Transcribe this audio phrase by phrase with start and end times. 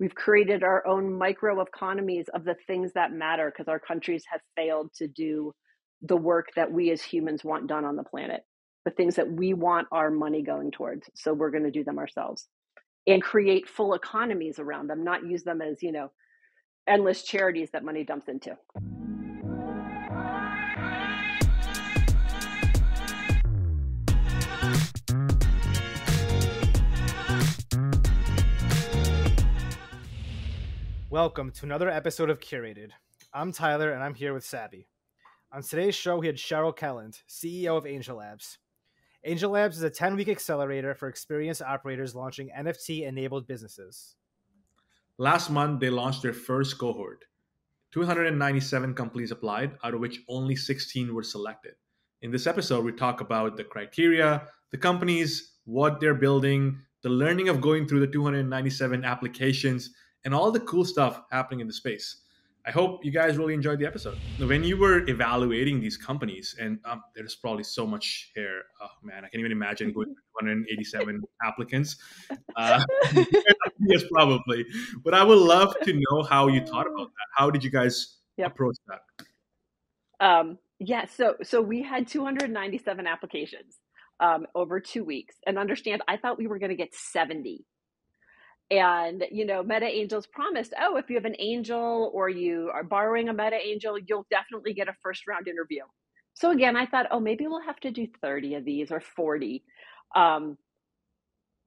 [0.00, 4.40] We've created our own micro economies of the things that matter because our countries have
[4.56, 5.52] failed to do
[6.02, 8.42] the work that we as humans want done on the planet,
[8.84, 11.10] the things that we want our money going towards.
[11.14, 12.46] So we're going to do them ourselves
[13.08, 16.12] and create full economies around them, not use them as, you know,
[16.86, 18.56] endless charities that money dumps into.
[31.10, 32.90] Welcome to another episode of Curated.
[33.32, 34.88] I'm Tyler and I'm here with Sabby.
[35.50, 38.58] On today's show, we had Cheryl Kellond, CEO of Angel Labs.
[39.24, 44.16] Angel Labs is a 10 week accelerator for experienced operators launching NFT enabled businesses.
[45.16, 47.24] Last month, they launched their first cohort.
[47.92, 51.72] 297 companies applied, out of which only 16 were selected.
[52.20, 57.48] In this episode, we talk about the criteria, the companies, what they're building, the learning
[57.48, 59.88] of going through the 297 applications,
[60.24, 62.22] and all the cool stuff happening in the space.
[62.68, 64.18] I hope you guys really enjoyed the episode.
[64.38, 68.62] When you were evaluating these companies, and um, there's probably so much here.
[68.82, 71.96] Oh man, I can't even imagine going 187 applicants.
[72.56, 72.84] Uh,
[73.80, 74.66] yes, probably.
[75.02, 77.26] But I would love to know how you thought about that.
[77.34, 78.48] How did you guys yep.
[78.48, 79.24] approach that?
[80.20, 83.78] Um, yeah, so so we had 297 applications
[84.20, 87.64] um, over two weeks, and understand, I thought we were going to get 70
[88.70, 92.84] and you know meta angels promised oh if you have an angel or you are
[92.84, 95.82] borrowing a meta angel you'll definitely get a first round interview.
[96.34, 99.64] So again i thought oh maybe we'll have to do 30 of these or 40
[100.14, 100.58] um,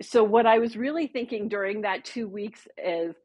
[0.02, 3.16] so what i was really thinking during that two weeks is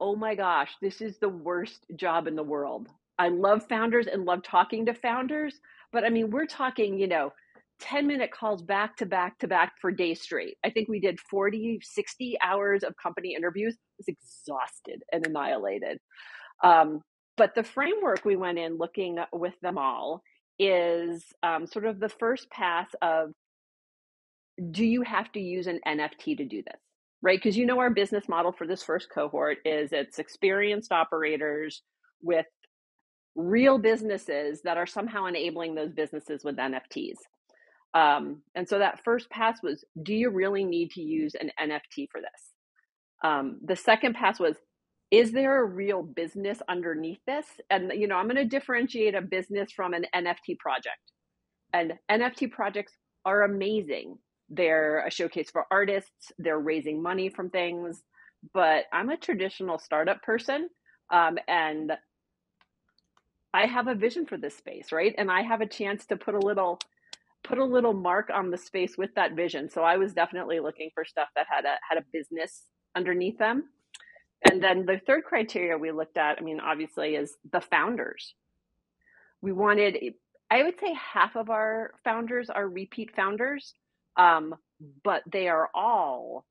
[0.00, 2.88] oh my gosh this is the worst job in the world.
[3.18, 5.60] I love founders and love talking to founders
[5.92, 7.32] but i mean we're talking you know
[7.80, 10.56] 10 minute calls back to back to back for days straight.
[10.64, 13.74] I think we did 40, 60 hours of company interviews.
[13.74, 15.98] I was exhausted and annihilated.
[16.62, 17.00] Um,
[17.36, 20.22] but the framework we went in looking with them all
[20.58, 23.30] is um, sort of the first pass of
[24.70, 26.80] do you have to use an NFT to do this?
[27.22, 27.38] Right?
[27.38, 31.82] Because you know, our business model for this first cohort is it's experienced operators
[32.22, 32.46] with
[33.34, 37.16] real businesses that are somehow enabling those businesses with NFTs.
[37.94, 42.08] Um, and so that first pass was do you really need to use an NFT
[42.10, 42.52] for this?
[43.22, 44.56] Um, the second pass was
[45.10, 47.46] is there a real business underneath this?
[47.68, 50.98] And, you know, I'm going to differentiate a business from an NFT project.
[51.72, 52.92] And NFT projects
[53.24, 54.18] are amazing.
[54.48, 58.02] They're a showcase for artists, they're raising money from things.
[58.54, 60.68] But I'm a traditional startup person.
[61.12, 61.92] Um, and
[63.52, 65.14] I have a vision for this space, right?
[65.18, 66.78] And I have a chance to put a little
[67.44, 69.70] put a little mark on the space with that vision.
[69.70, 72.62] So I was definitely looking for stuff that had a had a business
[72.96, 73.64] underneath them.
[74.48, 78.34] And then the third criteria we looked at, I mean, obviously, is the founders.
[79.42, 79.98] We wanted,
[80.50, 83.74] I would say, half of our founders are repeat founders,
[84.16, 84.54] um,
[85.04, 86.46] but they are all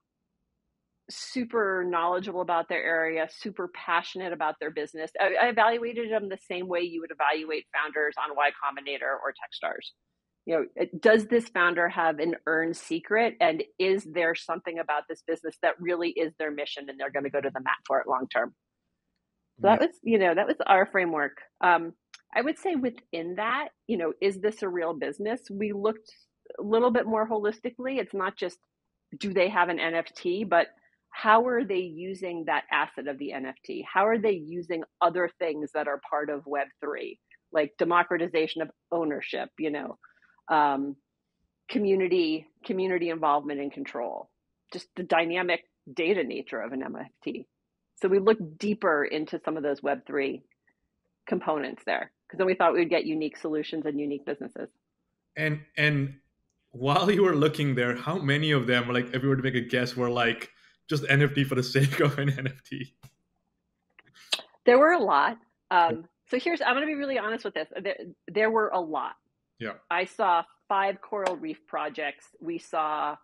[1.10, 5.10] super knowledgeable about their area, super passionate about their business.
[5.20, 9.34] I, I evaluated them the same way you would evaluate founders on Y Combinator or
[9.34, 9.94] Techstars
[10.46, 13.36] you know does this founder have an earned secret?
[13.40, 17.26] And is there something about this business that really is their mission and they're going
[17.26, 18.54] to go to the mat for it long term?
[19.62, 21.38] So that was you know that was our framework.
[21.62, 21.94] Um,
[22.36, 25.42] i would say within that you know is this a real business?
[25.52, 26.12] We looked
[26.60, 28.00] a little bit more holistically.
[28.00, 28.58] It's not just
[29.18, 30.68] do they have an nft but
[31.12, 35.72] how are they using that asset of the nft how are they using other things
[35.74, 37.18] that are part of web3
[37.52, 39.98] like democratization of ownership you know
[40.50, 40.96] um,
[41.70, 44.30] community community involvement and control.
[44.74, 47.46] Just the dynamic data nature of an nft
[48.02, 50.42] so we looked deeper into some of those web3
[51.28, 54.70] components there because then we thought we'd get unique solutions and unique businesses.
[55.36, 56.16] And and
[56.72, 59.56] while you were looking there how many of them like if you were to make
[59.56, 60.50] a guess were like
[60.88, 62.94] just nft for the sake of an nft
[64.66, 65.38] there were a lot.
[65.72, 67.68] Um, so here's i'm going to be really honest with this.
[67.82, 67.98] There,
[68.28, 69.16] there were a lot
[69.60, 69.74] yeah.
[69.90, 72.26] I saw five coral reef projects.
[72.40, 73.16] We saw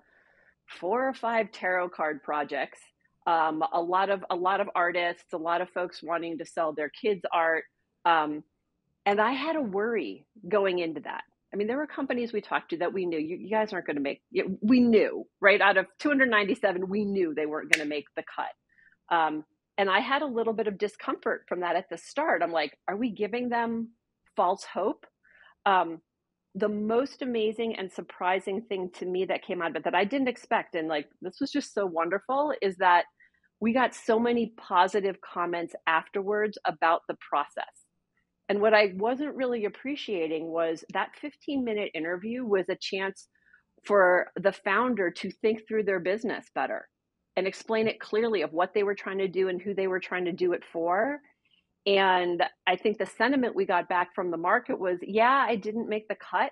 [0.80, 2.80] four or five tarot card projects.
[3.28, 6.74] Um, a lot of a lot of artists, a lot of folks wanting to sell
[6.74, 7.64] their kids' art,
[8.06, 8.44] um,
[9.06, 11.24] and I had a worry going into that.
[11.54, 13.88] I mean, there were companies we talked to that we knew you, you guys aren't
[13.88, 14.22] going to make.
[14.62, 19.16] We knew right out of 297, we knew they weren't going to make the cut.
[19.16, 19.46] Um,
[19.78, 22.42] and I had a little bit of discomfort from that at the start.
[22.44, 23.92] I'm like, are we giving them
[24.36, 25.06] false hope?
[25.66, 26.02] Um,
[26.56, 30.06] the most amazing and surprising thing to me that came out of it that I
[30.06, 33.06] didn't expect, and like this was just so wonderful, is that
[33.60, 37.86] we got so many positive comments afterwards about the process.
[38.48, 43.28] And what I wasn't really appreciating was that 15 minute interview was a chance
[43.86, 46.88] for the founder to think through their business better
[47.36, 50.00] and explain it clearly of what they were trying to do and who they were
[50.00, 51.20] trying to do it for.
[51.86, 55.88] And I think the sentiment we got back from the market was, yeah, I didn't
[55.88, 56.52] make the cut,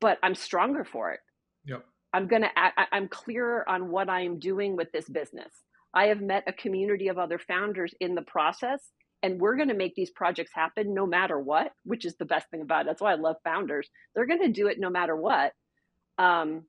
[0.00, 1.20] but I'm stronger for it.
[1.66, 1.84] Yep.
[2.14, 2.50] I'm going to,
[2.92, 5.52] I'm clearer on what I'm doing with this business.
[5.92, 8.80] I have met a community of other founders in the process,
[9.22, 12.48] and we're going to make these projects happen no matter what, which is the best
[12.50, 12.86] thing about it.
[12.86, 13.88] That's why I love founders.
[14.14, 15.52] They're going to do it no matter what.
[16.18, 16.64] Um,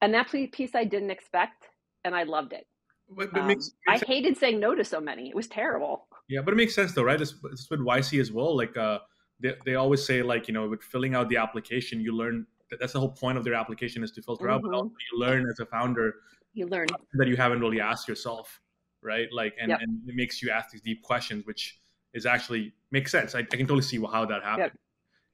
[0.00, 1.66] and that piece I didn't expect,
[2.04, 2.66] and I loved it.
[3.10, 5.28] But, but Um, makes, I hated saying no to so many.
[5.28, 6.06] It was terrible.
[6.28, 7.20] Yeah, but it makes sense though, right?
[7.20, 8.56] It's, it's with YC as well.
[8.56, 8.98] Like, uh,
[9.40, 12.80] they, they always say, like, you know, with filling out the application, you learn that
[12.80, 15.46] that's the whole point of their application is to filter out, but also you learn
[15.48, 16.16] as a founder
[16.52, 16.86] You learn.
[17.14, 18.60] that you haven't really asked yourself,
[19.02, 19.28] right?
[19.32, 19.78] Like, and, Yep.
[19.80, 21.78] and it makes you ask these deep questions, which
[22.12, 23.34] is actually makes sense.
[23.34, 24.72] I, I can totally see how that happened.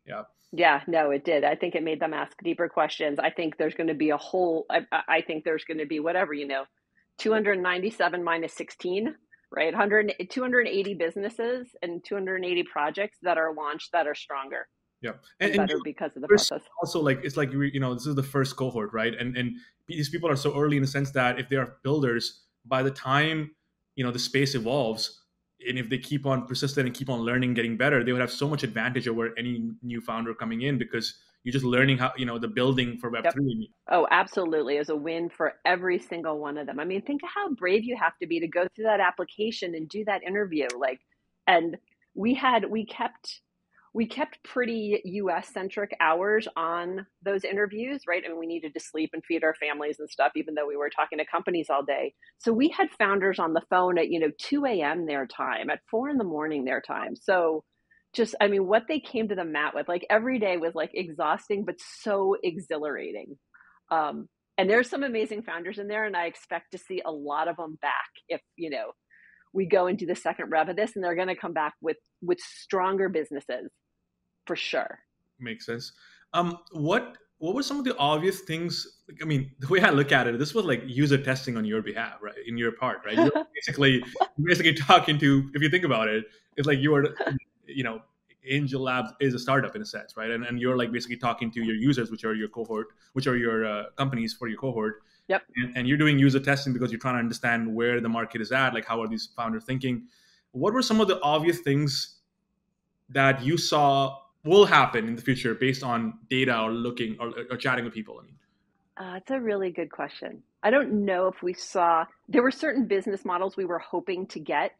[0.07, 0.23] Yeah,
[0.53, 1.43] Yeah, no, it did.
[1.43, 3.19] I think it made them ask deeper questions.
[3.19, 5.99] I think there's going to be a whole, I I think there's going to be
[5.99, 6.65] whatever, you know,
[7.19, 9.15] 297 minus 16,
[9.51, 9.73] right?
[9.73, 14.69] 100, 280 businesses and 280 projects that are launched that are stronger
[15.01, 16.63] Yeah, and, and, and because of the process.
[16.83, 19.15] also like it's like you you know this is the first cohort, right?
[19.15, 19.53] And and
[19.87, 22.91] these people are so early in the sense that if they are builders, by the
[22.91, 23.51] time
[23.97, 25.23] you know the space evolves,
[25.69, 28.33] and if they keep on persistent and keep on learning, getting better, they would have
[28.33, 31.15] so much advantage over any new founder coming in because
[31.45, 33.35] you're just learning how you know the building for Web Yep.
[33.35, 33.71] three.
[33.91, 34.77] Oh, absolutely.
[34.79, 36.81] Is a win for every single one of them.
[36.81, 39.75] I mean, think of how brave you have to be to go through that application
[39.75, 40.67] and do that interview.
[40.79, 41.01] Like,
[41.47, 41.77] and
[42.15, 43.41] we had, we kept,
[43.93, 48.23] we kept pretty US centric hours on those interviews, right?
[48.25, 50.77] I mean, we needed to sleep and feed our families and stuff, even though we
[50.77, 52.15] were talking to companies all day.
[52.39, 55.07] So we had founders on the phone at, you know, 2 a.m.
[55.07, 57.15] their time, at four in the morning their time.
[57.17, 57.65] So
[58.15, 60.91] just, I mean, what they came to the mat with, like every day was like
[60.95, 63.37] exhausting, but so exhilarating.
[63.91, 67.49] Um, and there's some amazing founders in there, and I expect to see a lot
[67.49, 67.93] of them back
[68.29, 68.93] if you know
[69.53, 71.97] we go into the second rev of this, and they're going to come back with
[72.23, 73.71] with stronger businesses
[74.47, 74.99] for sure.
[75.41, 75.93] Makes sense.
[76.33, 78.87] Um, what what were some of the obvious things?
[79.21, 81.83] I mean, the way I look at it, this was like user testing on your
[81.83, 82.35] behalf, right?
[82.47, 83.17] In your part, right?
[83.19, 84.05] You're basically
[84.43, 85.51] basically talking to.
[85.55, 86.25] If you think about it,
[86.57, 87.15] it's like you are,
[87.75, 88.01] you know,
[88.47, 90.31] Angel Labs is a startup in a sense, right?
[90.31, 93.37] And and you're like basically talking to your users, which are your cohort, which are
[93.37, 95.03] your uh, companies for your cohort.
[95.29, 95.43] Yep.
[95.57, 98.53] And, and you're doing user testing because you're trying to understand where the market is
[98.53, 100.07] at, like how are these founders thinking.
[100.53, 102.19] What were some of the obvious things
[103.09, 107.57] that you saw will happen in the future based on data or looking or, or
[107.57, 108.21] chatting with people?
[108.21, 108.37] I mean,
[108.97, 110.43] Uh, it's a really good question.
[110.63, 114.39] I don't know if we saw there were certain business models we were hoping to
[114.39, 114.73] get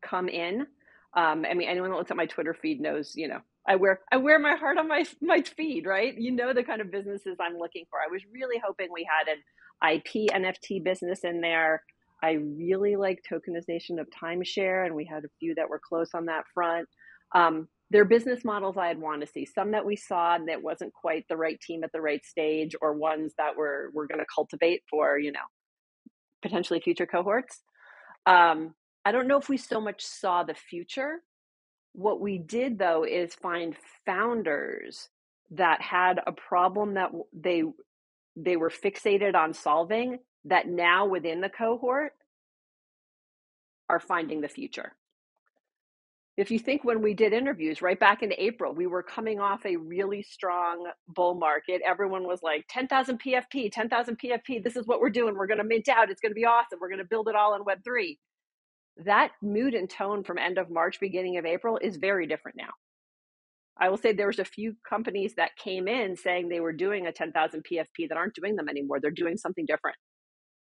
[0.00, 0.66] come in.
[1.16, 4.00] Um, I mean, anyone that looks at my Twitter feed knows, you know, I wear
[4.10, 6.14] I wear my heart on my my feed, right?
[6.16, 7.98] You know the kind of businesses I'm looking for.
[7.98, 11.82] I was really hoping we had an IP NFT business in there.
[12.22, 16.26] I really like tokenization of timeshare, and we had a few that were close on
[16.26, 16.88] that front.
[17.34, 19.46] Um, there are business models I'd want to see.
[19.46, 22.94] Some that we saw that wasn't quite the right team at the right stage, or
[22.94, 25.40] ones that were we're going to cultivate for you know
[26.42, 27.62] potentially future cohorts.
[28.26, 31.22] Um, I don't know if we so much saw the future.
[31.92, 33.74] What we did though is find
[34.04, 35.08] founders
[35.50, 37.62] that had a problem that they
[38.36, 42.12] they were fixated on solving that now within the cohort
[43.88, 44.94] are finding the future.
[46.36, 49.66] If you think when we did interviews right back in April, we were coming off
[49.66, 51.82] a really strong bull market.
[51.84, 54.62] Everyone was like 10,000 PFP, 10,000 PFP.
[54.62, 55.34] This is what we're doing.
[55.34, 56.10] We're going to mint out.
[56.10, 56.78] It's going to be awesome.
[56.80, 58.16] We're going to build it all in Web3.
[59.04, 62.70] That mood and tone from end of March, beginning of April is very different now.
[63.80, 67.06] I will say there was a few companies that came in saying they were doing
[67.06, 68.98] a 10,000 PFP that aren't doing them anymore.
[69.00, 69.96] They're doing something different.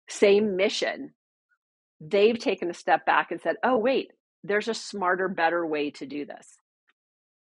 [0.10, 1.14] Same mission.
[2.02, 4.12] They've taken a step back and said, "Oh, wait,
[4.44, 6.60] there's a smarter, better way to do this."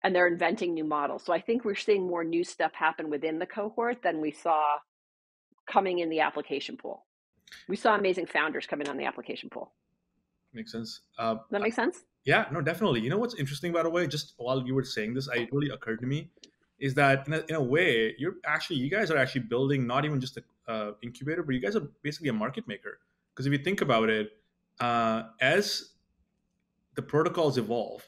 [0.02, 1.22] And they're inventing new models.
[1.22, 4.78] So I think we're seeing more new stuff happen within the cohort than we saw
[5.66, 7.06] coming in the application pool.
[7.68, 9.74] We saw amazing founders coming on the application pool.
[10.54, 11.00] Makes sense.
[11.18, 12.04] Uh, Does that make sense?
[12.24, 13.00] Yeah, no, definitely.
[13.00, 15.70] You know what's interesting, by the way, just while you were saying this, it really
[15.70, 16.30] occurred to me
[16.78, 20.04] is that in a, in a way, you're actually, you guys are actually building not
[20.04, 22.98] even just a uh, incubator, but you guys are basically a market maker.
[23.32, 24.30] Because if you think about it,
[24.80, 25.90] uh, as
[26.94, 28.02] the protocols evolve,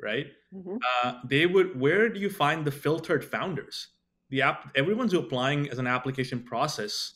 [0.00, 0.26] right?
[0.52, 1.78] hmm Uh, they would.
[1.78, 3.88] Where do you find the filtered founders?
[4.30, 7.14] The app, everyone's applying as an application process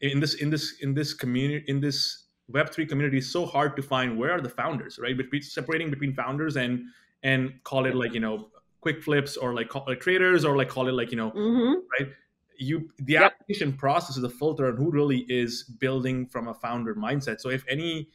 [0.00, 3.82] in this in this in this community in this Web3 community is so hard to
[3.82, 5.16] find where are the founders, right?
[5.16, 6.84] Between separating between founders and
[7.22, 8.50] and call it like, you know,
[8.80, 11.74] quick flips or like, call, like traders or like call it like, you know, Mm-hmm.
[11.98, 12.12] right?
[12.58, 13.22] You the Yep.
[13.32, 17.40] application process is a filter on who really is building from a founder mindset.
[17.40, 18.08] So if any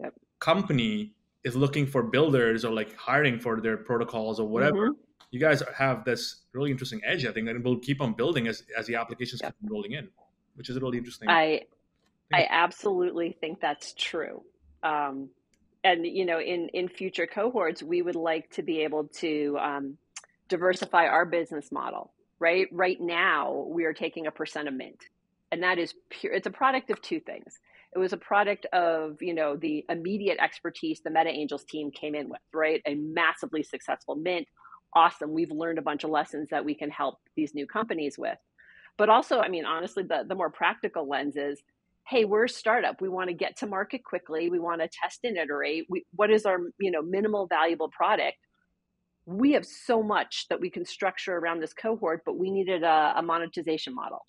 [0.00, 0.14] Yep.
[0.40, 1.14] company
[1.44, 4.96] is looking for builders or like hiring for their protocols or whatever, Mhm.
[5.30, 8.64] you guys have this really interesting edge, I think, and we'll keep on building as
[8.76, 9.54] as the applications Yep.
[9.60, 10.08] keep rolling in,
[10.56, 11.28] which is really interesting.
[11.30, 11.62] I
[12.32, 14.42] I absolutely think that's true.
[14.82, 15.30] Um,
[15.84, 19.98] and you know, in in future cohorts, we would like to be able to um,
[20.48, 22.12] diversify our business model.
[22.38, 25.02] Right, right now we are taking a percent of mint,
[25.50, 26.32] and that is pure.
[26.34, 27.58] It's a product of two things.
[27.94, 32.14] It was a product of you know the immediate expertise the Meta Angels team came
[32.14, 32.40] in with.
[32.52, 34.48] Right, a massively successful mint.
[34.94, 35.32] Awesome.
[35.32, 38.38] We've learned a bunch of lessons that we can help these new companies with.
[38.96, 41.60] But also, I mean, honestly, the, the more practical lens is
[42.08, 43.00] hey we're a startup.
[43.00, 44.48] We want to get to market quickly.
[44.48, 45.86] We want to test and iterate.
[45.88, 48.36] We, what is our you know minimal valuable product?
[49.26, 53.14] We have so much that we can structure around this cohort but we needed a,
[53.16, 54.24] a monetization model.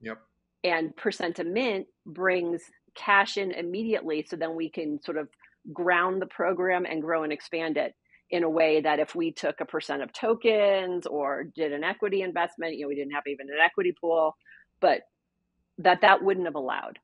[0.00, 0.18] Yep.
[0.64, 2.62] and percent to mint brings
[2.96, 5.28] cash in immediately so then we can sort of
[5.72, 7.94] ground the program and grow and expand it
[8.30, 12.22] in a way that if we took a percent of tokens or did an equity
[12.22, 14.34] investment you know we didn't have even an equity pool
[14.80, 15.02] but
[15.78, 16.98] that that wouldn't have allowed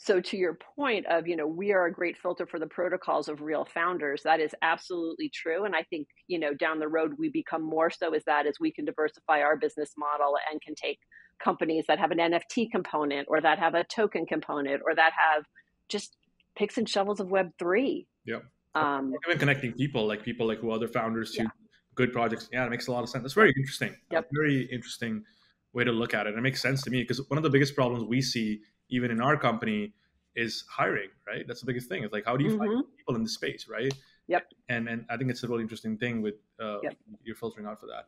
[0.00, 3.28] so to your point of you know we are a great filter for the protocols
[3.28, 7.12] of real founders that is absolutely true and i think you know down the road
[7.18, 10.74] we become more so as that as we can diversify our business model and can
[10.74, 10.98] take
[11.42, 15.44] companies that have an nft component or that have a token component or that have
[15.88, 16.16] just
[16.56, 18.38] picks and shovels of web 3 yeah
[18.74, 21.48] um, Even connecting people, like people like who other founders to Yeah.
[21.94, 22.48] good projects.
[22.52, 23.22] Yeah, it makes a lot of sense.
[23.22, 23.96] That's very interesting.
[24.10, 24.24] Yep.
[24.24, 25.24] A very interesting
[25.72, 26.34] way to look at it.
[26.34, 29.20] It makes sense to me because one of the biggest problems we see, even in
[29.20, 29.92] our company,
[30.36, 31.08] is hiring.
[31.26, 32.04] Right, that's the biggest thing.
[32.04, 32.82] It's like how do you find mhm.
[32.96, 33.92] people in the space, right?
[34.28, 34.46] Yep.
[34.68, 36.96] And and I think it's a really interesting thing with uh, Yep.
[37.24, 38.06] you're filtering out for that.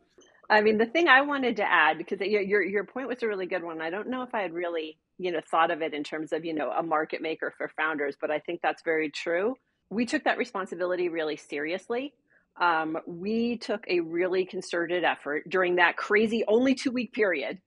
[0.49, 3.27] I mean, the thing I wanted to add, because your, your your point was a
[3.27, 3.81] really good one.
[3.81, 6.43] I don't know if I had really, you know, thought of it in terms of,
[6.43, 9.55] you know, a market maker for founders, but I think that's very true.
[9.89, 12.13] We took that responsibility really seriously.
[12.59, 17.59] Um, we took a really concerted effort during that crazy only two week period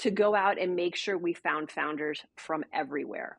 [0.00, 3.38] to go out and make sure we found founders from everywhere.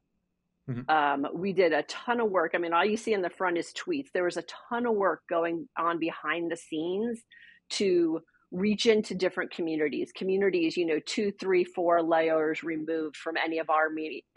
[0.70, 0.90] Mhm.
[0.90, 2.52] Um, we did a ton of work.
[2.54, 4.12] I mean, all you see in the front is tweets.
[4.14, 7.24] There was a ton of work going on behind the scenes
[7.72, 13.60] to reach into different communities communities you know two three four layers removed from any
[13.60, 13.88] of our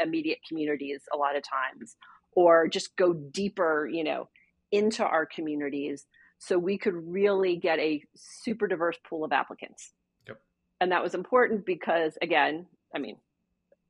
[0.01, 1.97] immediate, communities a lot of times
[2.37, 4.29] or just go deeper you know
[4.71, 6.07] into our communities
[6.39, 9.93] so we could really get a super diverse pool of applicants.
[10.81, 13.17] And that was important because again i mean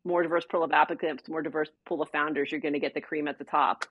[0.04, 3.00] more diverse pool of applicants more diverse pool of founders you're going to get the
[3.00, 3.84] cream at the top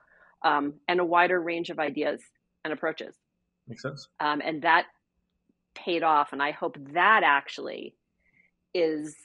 [0.44, 2.22] um, and a wider range of ideas
[2.66, 3.16] and approaches.
[3.68, 4.08] Makes sense.
[4.20, 4.86] um, and that
[5.74, 7.96] paid off and i hope that actually
[8.74, 9.16] is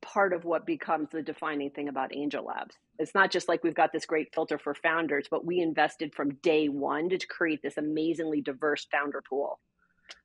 [0.00, 2.74] part of what becomes the defining thing about angel labs.
[2.98, 6.34] It's not just like we've got this great filter for founders but we invested from
[6.36, 9.60] day one to create this amazingly diverse founder pool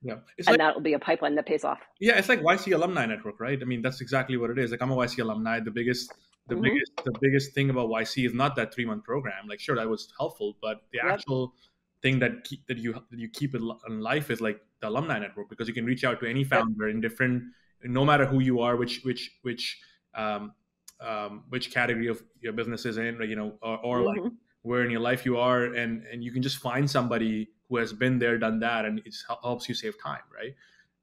[0.02, 2.74] Yeah, it's and like that'll be a pipeline that pays off yeah, it's like YC
[2.74, 3.58] alumni network, right?
[3.60, 4.70] I mean, that's exactly what it is.
[4.70, 5.60] Like I'm a YC alumni.
[5.60, 6.12] The biggest,
[6.48, 6.62] the Mhm.
[6.62, 9.46] biggest, the biggest thing about YC is not that three month program.
[9.48, 11.12] Like, sure, that was helpful, but the Yep.
[11.14, 11.54] actual
[12.02, 15.48] thing that keep, that you that you keep in life is like the alumni network
[15.48, 17.44] because you can reach out to any founder in different,
[17.82, 19.80] no matter who you are, which which which
[20.14, 20.52] um,
[21.00, 24.36] um, which category of your business is in, you know, or, or like Mhm.
[24.62, 27.92] where in your life you are, and and you can just find somebody who has
[27.92, 30.54] been there, done that, and it helps you save time, right?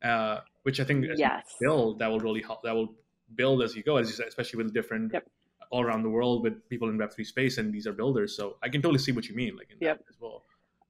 [0.08, 2.64] Uh, which I think yes build that will really help.
[2.64, 2.94] That will
[3.36, 5.28] build as you go, as you said, especially with different Yep.
[5.72, 8.36] all around the world with people in Web three space, and these are builders.
[8.36, 9.98] So I can totally see what you mean, like in Yep.
[10.00, 10.44] that as well.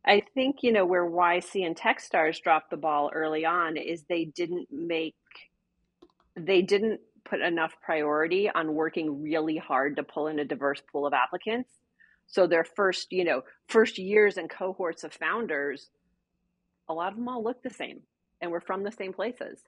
[0.06, 4.26] I think you know where YC and Techstars dropped the ball early on is they
[4.26, 5.16] didn't make
[6.36, 11.06] they didn't put enough priority on working really hard to pull in a diverse pool
[11.06, 11.70] of applicants.
[12.28, 15.90] So their first, you know, first years and cohorts of founders,
[16.90, 18.02] a lot of them all look the same
[18.42, 19.62] and we're from the same places.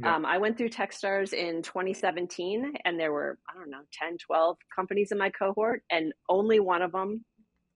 [0.00, 0.14] Yeah.
[0.14, 4.56] Um, I went through Techstars in 2017 and there were, I don't know, 10, 12
[4.74, 7.24] companies in my cohort and only one of them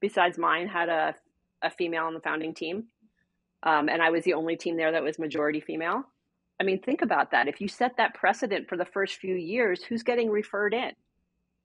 [0.00, 1.14] besides mine had a,
[1.62, 2.85] a female on the founding team.
[3.64, 6.05] Um, and I was the only team there that was majority female.
[6.61, 7.49] I mean, think about that.
[7.49, 10.93] If you set that precedent for the first few years, who's getting referred in?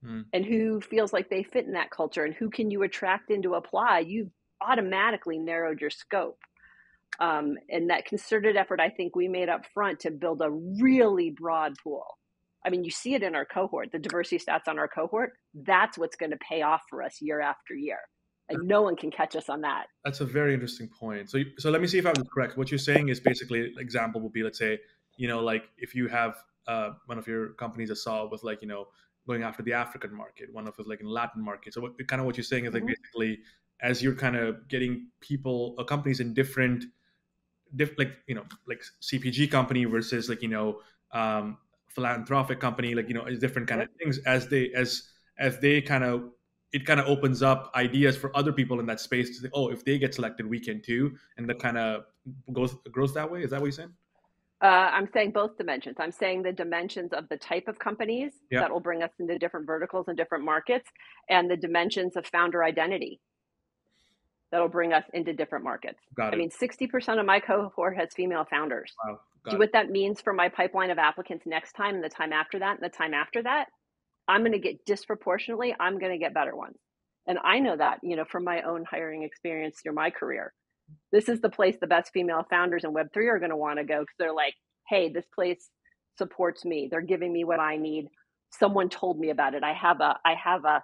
[0.06, 0.26] Mm.
[0.34, 2.24] And who feels like they fit in that culture?
[2.24, 4.00] And who can you attract in to apply?
[4.00, 6.40] You've automatically narrowed your scope.
[7.20, 11.32] Um, and that concerted effort, I think we made up front to build a really
[11.32, 12.06] broad pool.
[12.66, 15.34] I mean, you see it in our cohort, the diversity stats on our cohort.
[15.54, 18.00] That's what's going to pay off for us year after year.
[18.50, 19.88] And no one can catch us on that.
[20.06, 21.30] That's a very interesting point.
[21.30, 22.58] So, so let me see if I'm correct.
[22.58, 24.80] What you're saying is basically, example would be, let's say,
[25.18, 26.36] you know, like if you have
[26.68, 28.88] uh, one of your companies that saw with like, you know,
[29.28, 31.74] going after the African market, one of it like in Latin market.
[31.74, 32.94] So, what, kind of what you're saying is like mm-hmm.
[33.02, 33.40] basically,
[33.82, 36.86] as you're kind of getting people, uh, companies in different,
[37.76, 40.80] diff, like you know, like CPG company versus like you know,
[41.12, 41.58] um,
[41.90, 46.04] philanthropic company, like you know, different kind of things as they as as they kind
[46.04, 46.32] of
[46.74, 49.70] it kind of opens up ideas for other people in that space to say, oh,
[49.70, 52.04] if they get selected, we can too, and that kind of
[52.54, 53.44] goes grows that way.
[53.44, 53.94] Is that what you're saying?
[54.62, 55.98] Uh, I'm saying both dimensions.
[56.00, 58.62] I'm saying the dimensions of the type of companies yep.
[58.62, 60.90] that will bring us into different verticals and different markets,
[61.30, 63.20] and the dimensions of founder identity
[64.52, 66.00] that'll bring us into different markets.
[66.16, 66.36] Got it.
[66.36, 68.94] I mean, 60% of my cohort has female founders.
[69.06, 69.20] Wow.
[69.50, 72.60] Do what that means for my pipeline of applicants next time and the time after
[72.60, 73.68] that and the time after that,
[74.28, 76.76] I'm going to get disproportionately, I'm going to get better ones.
[77.28, 80.54] And I know that, you know, from my own hiring experience through my career.
[81.12, 83.86] This is the place the best female founders in Web3 are going to want to
[83.86, 84.54] go because they're like,
[84.88, 85.70] hey, this place
[86.18, 86.88] supports me.
[86.90, 88.08] They're giving me what I need.
[88.52, 89.64] Someone told me about it.
[89.64, 90.84] I have a, I have a,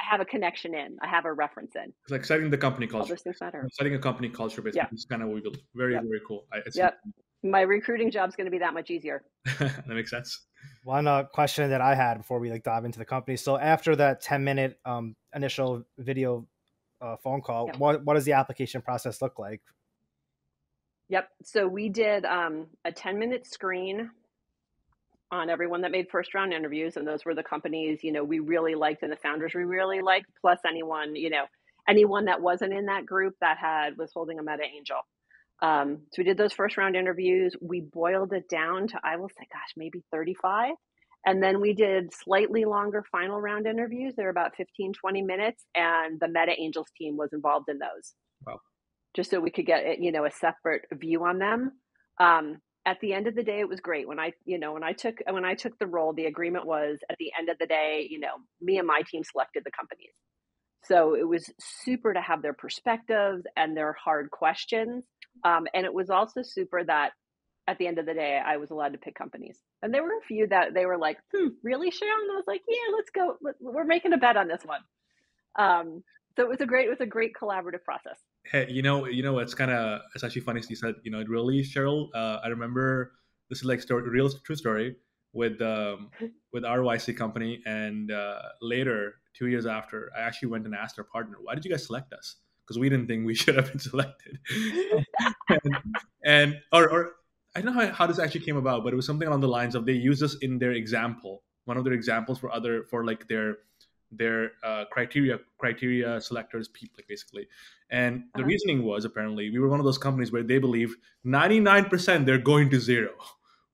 [0.00, 0.96] I have a connection in.
[1.02, 1.92] I have a reference in.
[2.04, 3.02] It's like setting the company culture.
[3.02, 3.68] All those things matter.
[3.72, 4.94] Setting a company culture basically yeah.
[4.94, 5.58] is kind of what we build.
[5.74, 6.02] Very, yep.
[6.02, 6.46] very cool.
[6.52, 6.98] I, yep
[7.42, 9.24] my recruiting job's going to be that much easier.
[9.58, 10.46] that makes sense.
[10.84, 13.36] One uh, question that I had before we like dive into the company.
[13.36, 16.46] So after that 10 minute um, initial video
[17.02, 17.78] uh, phone call, yep.
[17.78, 19.60] what, what does the application process look like?
[21.08, 21.28] Yep.
[21.42, 24.10] So we did um, a 10 minute screen
[25.30, 26.96] on everyone that made first round interviews.
[26.96, 30.02] And those were the companies, you know, we really liked and the founders we really
[30.02, 31.44] liked, plus anyone, you know,
[31.88, 34.98] anyone that wasn't in that group that had was holding a meta angel.
[35.60, 37.56] Um, so we did those first round interviews.
[37.60, 40.74] We boiled it down to, I will say, gosh, maybe 35.
[41.24, 44.14] And then we did slightly longer final round interviews.
[44.16, 45.64] They're about 15, 20 minutes.
[45.74, 48.14] And the Meta Angels team was involved in those.
[48.46, 48.60] Wow.
[49.14, 51.72] Just so we could get, you know, a separate view on them.
[52.18, 54.08] Um, at the end of the day, it was great.
[54.08, 56.98] When I, you know, when I took, when I took the role, the agreement was
[57.08, 60.10] at the end of the day, you know, me and my team selected the companies.
[60.84, 65.04] So it was super to have their perspectives and their hard questions
[65.44, 67.12] um, and it was also super that
[67.68, 69.58] at the end of the day, I was allowed to pick companies.
[69.82, 72.32] And there were a few that they were like, hmm, really, Cheryl?
[72.32, 73.36] I was like, yeah, let's go.
[73.60, 74.80] We're making a bet on this one.
[75.56, 76.02] Um,
[76.36, 78.18] so it was a great, it was a great collaborative process.
[78.44, 80.62] Hey, you know, you know, it's kind of, it's actually funny.
[80.68, 83.12] You said, you know, really, Cheryl, uh, I remember
[83.48, 84.96] this is like story, real true story
[85.32, 86.10] with, um,
[86.52, 87.62] with RYC company.
[87.64, 91.64] And uh, later, two years after, I actually went and asked our partner, why did
[91.64, 92.36] you guys select us?
[92.66, 94.38] because we didn't think we should have been selected.
[95.48, 95.78] and,
[96.24, 97.12] and, or, or
[97.54, 99.48] I don't know how, how, this actually came about, but it was something along the
[99.48, 103.04] lines of they used us in their example, one of their examples for other for
[103.04, 103.58] like their
[104.12, 107.48] their uh, criteria criteria selectors people like basically.
[107.90, 108.48] And the uh-huh.
[108.48, 112.70] reasoning was apparently we were one of those companies where they believe 99% they're going
[112.70, 113.12] to zero.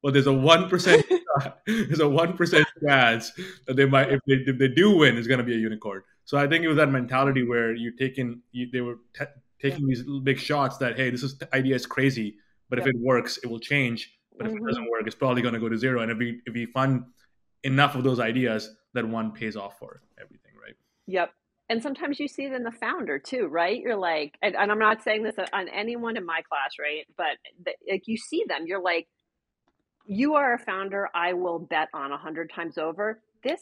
[0.01, 0.71] But there's a 1%
[1.67, 3.33] there's a 1% chance
[3.67, 6.03] that they might if they, if they do win it's going to be a unicorn.
[6.25, 9.25] So I think it was that mentality where you're taking you, they were t-
[9.61, 12.37] taking these big shots that hey, this is the idea is crazy,
[12.69, 14.19] but if it works, it will change.
[14.37, 14.57] But mm-hmm.
[14.57, 14.91] if it doesn't mm-hmm.
[14.91, 16.03] work, it's probably going to go to zero.
[16.03, 17.05] And if we if we fund
[17.65, 20.75] enough of those ideas, that one pays off for everything, right?
[21.07, 21.33] Yep.
[21.71, 23.79] And sometimes you see it in the founder too, right?
[23.79, 27.07] You're like, and, and I'm not saying this on anyone in my class, right?
[27.17, 29.07] But the, like you see them, you're like,
[30.07, 31.11] you are a founder.
[31.15, 33.21] I will bet on a hundred times over.
[33.45, 33.61] This,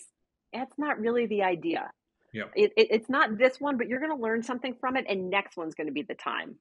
[0.52, 1.90] that's not really the idea.
[2.32, 2.44] Yeah.
[2.54, 5.28] It, it, it's not this one, but you're going to learn something from it, and
[5.28, 6.54] next one's going to be the time.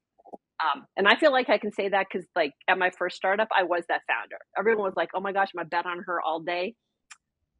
[0.63, 3.49] Um, and I feel like I can say that because, like, at my first startup,
[3.55, 4.37] I was that founder.
[4.57, 6.75] Everyone was like, "Oh my gosh, my bet on her all day."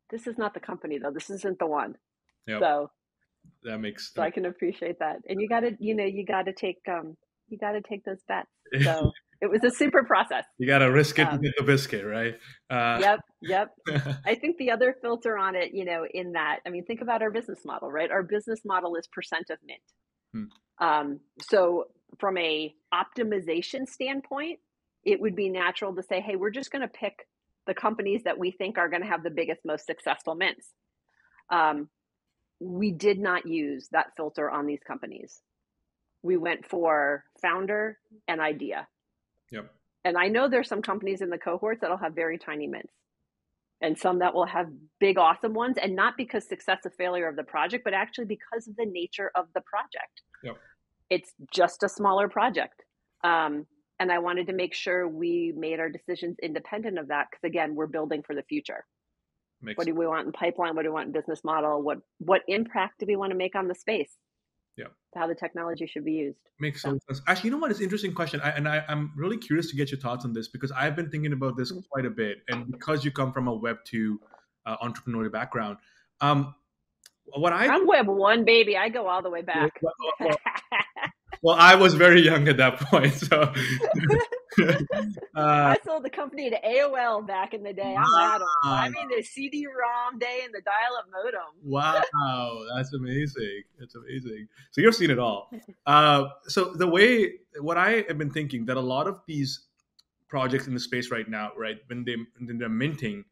[0.10, 1.12] This is not the company, though.
[1.12, 1.96] This isn't the one.
[2.48, 2.60] Yep.
[2.62, 2.92] So
[3.64, 4.14] that makes.
[4.14, 6.78] So I can appreciate that, and you got to, you know, you got to take,
[6.90, 7.18] um,
[7.50, 8.50] you got to take those bets.
[8.84, 10.46] So it was a super process.
[10.58, 12.36] You got to risk it um, to get the biscuit, right?
[12.70, 13.70] Uh, yep, yep.
[14.26, 17.22] I think the other filter on it, you know, in that, I mean, think about
[17.22, 18.10] our business model, right?
[18.10, 19.82] Our business model is percent of mint.
[20.34, 20.86] Hmm.
[20.86, 21.86] Um, so
[22.20, 24.60] from a optimization standpoint,
[25.04, 27.28] it would be natural to say, hey, we're just going to pick
[27.68, 30.70] the companies that we think are going to have the biggest, most successful mints.
[31.50, 31.90] Um,
[32.60, 35.42] we did not use that filter on these companies.
[36.24, 38.88] We went for founder and idea
[39.52, 39.72] Yep.
[40.04, 42.94] And I know there's some companies in the cohorts that'll have very tiny mints
[43.82, 44.68] and some that will have
[45.00, 45.78] big, awesome ones.
[45.82, 49.32] And not because success or failure of the project, but actually because of the nature
[49.36, 50.22] of the project.
[50.44, 50.58] Yep.
[51.10, 52.84] It's just a smaller project.
[53.24, 53.66] Um,
[54.00, 57.76] and I wanted to make sure we made our decisions independent of that because, again,
[57.76, 58.84] we're building for the future.
[59.62, 60.76] Makes what do we want in pipeline?
[60.76, 61.82] What do we want in business model?
[61.82, 64.12] What what impact do we want to make on the space?
[64.76, 64.88] Yeah.
[65.16, 66.40] How the technology should be used.
[66.60, 67.22] Makes so sense.
[67.28, 67.72] Actually, you know what?
[67.72, 70.34] It's an interesting question, I, and I, I'm really curious to get your thoughts on
[70.34, 71.88] this because I've been thinking about this Mhm.
[71.90, 74.20] quite a bit, and because you come from a Web two
[74.66, 75.78] uh, entrepreneurial background,
[76.20, 76.54] um,
[77.34, 78.78] what I I'm Web one, baby.
[78.78, 79.80] I go all the way back.
[79.82, 80.38] well, well,
[81.42, 83.42] well, I was very young at that point, so.
[84.62, 84.76] uh,
[85.36, 87.96] I sold the company to AOL back in the day.
[87.96, 88.42] I'm that.
[88.64, 91.42] I mean, the CD-ROM day and the dial-up modem.
[91.64, 93.64] Wow, that's amazing.
[93.80, 94.48] That's amazing.
[94.72, 95.50] So you've seen it all.
[95.88, 99.68] Uh, so the way what I have been thinking that a lot of these
[100.28, 103.24] projects in the space right now, right, when they when they're minting,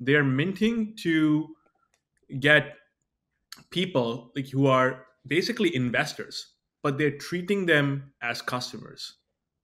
[0.00, 1.54] they're minting to
[2.40, 2.76] get
[3.70, 9.14] people like who are basically investors, but they're treating them as customers.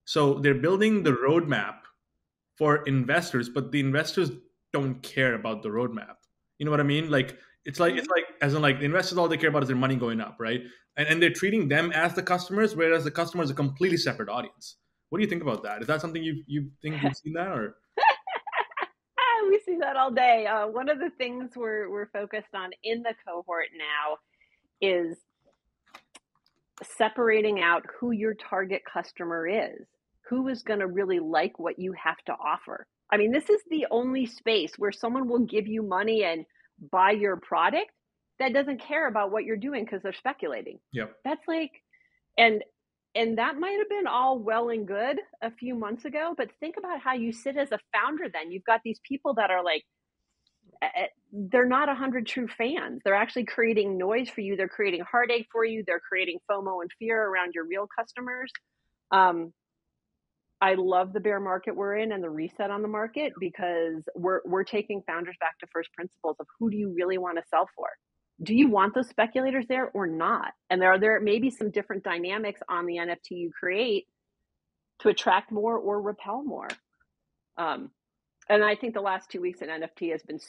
[0.05, 1.75] So they're building the roadmap
[2.57, 4.31] for investors, but the investors
[4.73, 6.15] don't care about the roadmap.
[6.57, 7.09] You know what I mean?
[7.09, 8.11] Like it's like it's mm-hmm.
[8.11, 10.37] like as in like the investors all they care about is their money going up,
[10.39, 10.61] right?
[10.97, 14.29] And and they're treating them as the customers, whereas the customer is a completely separate
[14.29, 14.77] audience.
[15.09, 15.81] What do you think about that?
[15.81, 17.75] Is that something you you think you've seen that or
[19.79, 20.45] that all day.
[20.45, 24.17] Uh, one of the things we're we're focused on in the cohort now
[24.81, 25.17] is
[26.83, 29.87] separating out who your target customer is.
[30.29, 32.85] Who is going to really like what you have to offer?
[33.11, 36.45] I mean, this is the only space where someone will give you money and
[36.91, 37.91] buy your product
[38.39, 40.79] that doesn't care about what you're doing because they're speculating.
[40.93, 41.13] Yep.
[41.25, 41.71] That's like,
[42.37, 42.63] and
[43.19, 46.75] and that might have been all well and good a few months ago, but think
[46.77, 48.29] about how you sit as a founder.
[48.31, 49.83] Then you've got these people that are like,
[51.33, 53.01] they're not a hundred true fans.
[53.03, 54.55] They're actually creating noise for you.
[54.55, 55.83] They're creating heartache for you.
[55.85, 58.53] They're creating FOMO and fear around your real customers.
[59.11, 59.51] Um,
[60.61, 64.39] I love the bear market we're in and the reset on the market because we're
[64.45, 67.67] we're taking founders back to first principles of who do you really want to sell
[67.75, 67.89] for?
[68.41, 70.53] Do you want those speculators there or not?
[70.69, 74.07] And there are there may be some different dynamics on the NFT you create
[74.99, 76.69] to attract more or repel more.
[77.57, 77.91] Um,
[78.47, 80.39] and I think the last two weeks in NFT has been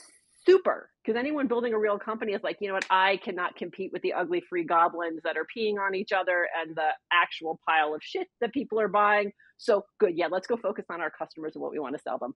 [0.47, 3.93] super because anyone building a real company is like, you know what, I cannot compete
[3.93, 7.95] with the ugly free goblins that are peeing on each other and the actual pile
[7.95, 9.33] of shit that people are buying.
[9.59, 12.19] So good, yeah, let's go focus on our customers and what we want to sell
[12.19, 12.35] them.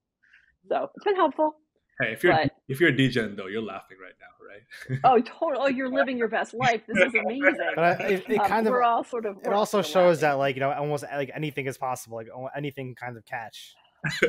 [0.69, 1.55] So it's been helpful.
[2.01, 5.01] Hey, if you're But if you're a DJ though, you're laughing right now, right?
[5.05, 5.63] oh, total!
[5.63, 6.83] Oh, you're living your best life.
[6.89, 7.73] This is amazing.
[7.77, 9.39] But I, it, it Um, kind of we're all sort of.
[9.45, 12.29] it also sort of shows that like you know almost like anything is possible like
[12.57, 13.75] anything kind of catch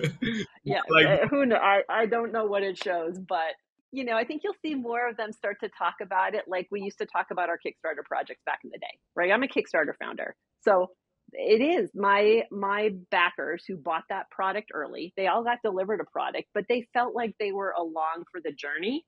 [0.63, 0.81] yeah.
[0.89, 1.57] like uh, who know?
[1.57, 3.53] I I don't know what it shows, but
[3.91, 6.67] you know, I think you'll see more of them start to talk about it, like
[6.71, 8.99] we used to talk about our Kickstarter projects back in the day.
[9.15, 9.31] Right?
[9.31, 10.91] I'm a Kickstarter founder, so
[11.37, 15.13] it is my my backers who bought that product early.
[15.17, 18.51] They all got delivered a product, but they felt like they were along for the
[18.51, 19.05] journey.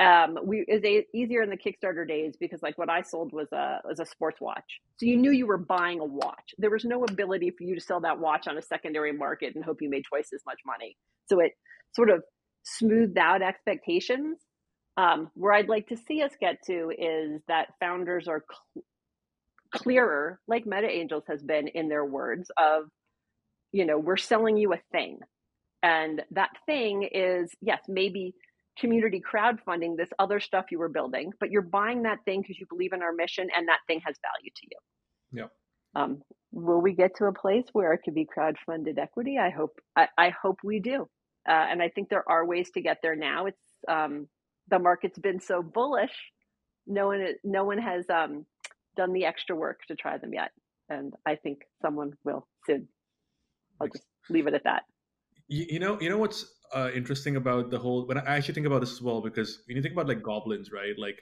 [0.00, 3.80] Um, we is easier in the Kickstarter days because like what I sold was a
[3.84, 6.54] was a sports watch, so you knew you were buying a watch.
[6.56, 9.64] There was no ability for you to sell that watch on a secondary market and
[9.64, 10.96] hope you made twice as much money.
[11.26, 11.52] So it
[11.94, 12.22] sort of
[12.62, 14.38] smoothed out expectations.
[14.96, 18.84] Um, where I'd like to see us get to is that founders are cl-
[19.74, 22.84] clearer, like Meta Angels has been in their words of,
[23.72, 25.18] you know, we're selling you a thing.
[25.82, 28.34] And that thing is, yes, maybe
[28.78, 32.66] community crowdfunding this other stuff you were building, but you're buying that thing because you
[32.68, 35.40] believe in our mission and that thing has value to you.
[35.40, 35.52] Yep.
[35.94, 39.38] Um, will we get to a place where it could be crowdfunded equity?
[39.38, 39.78] I hope.
[39.96, 41.08] I, I hope we do,
[41.48, 43.46] uh, and I think there are ways to get there now.
[43.46, 44.28] It's um,
[44.68, 46.12] the market's been so bullish,
[46.88, 48.46] no one no one has um,
[48.98, 50.50] done the extra work to try them yet,
[50.90, 52.88] and I think someone will soon.
[53.80, 54.82] I'll just leave it at that.
[55.46, 58.06] You, you know, you know what's uh, interesting about the whole.
[58.06, 60.72] When I actually think about this as well, because when you think about like goblins,
[60.72, 60.98] right?
[60.98, 61.18] Like,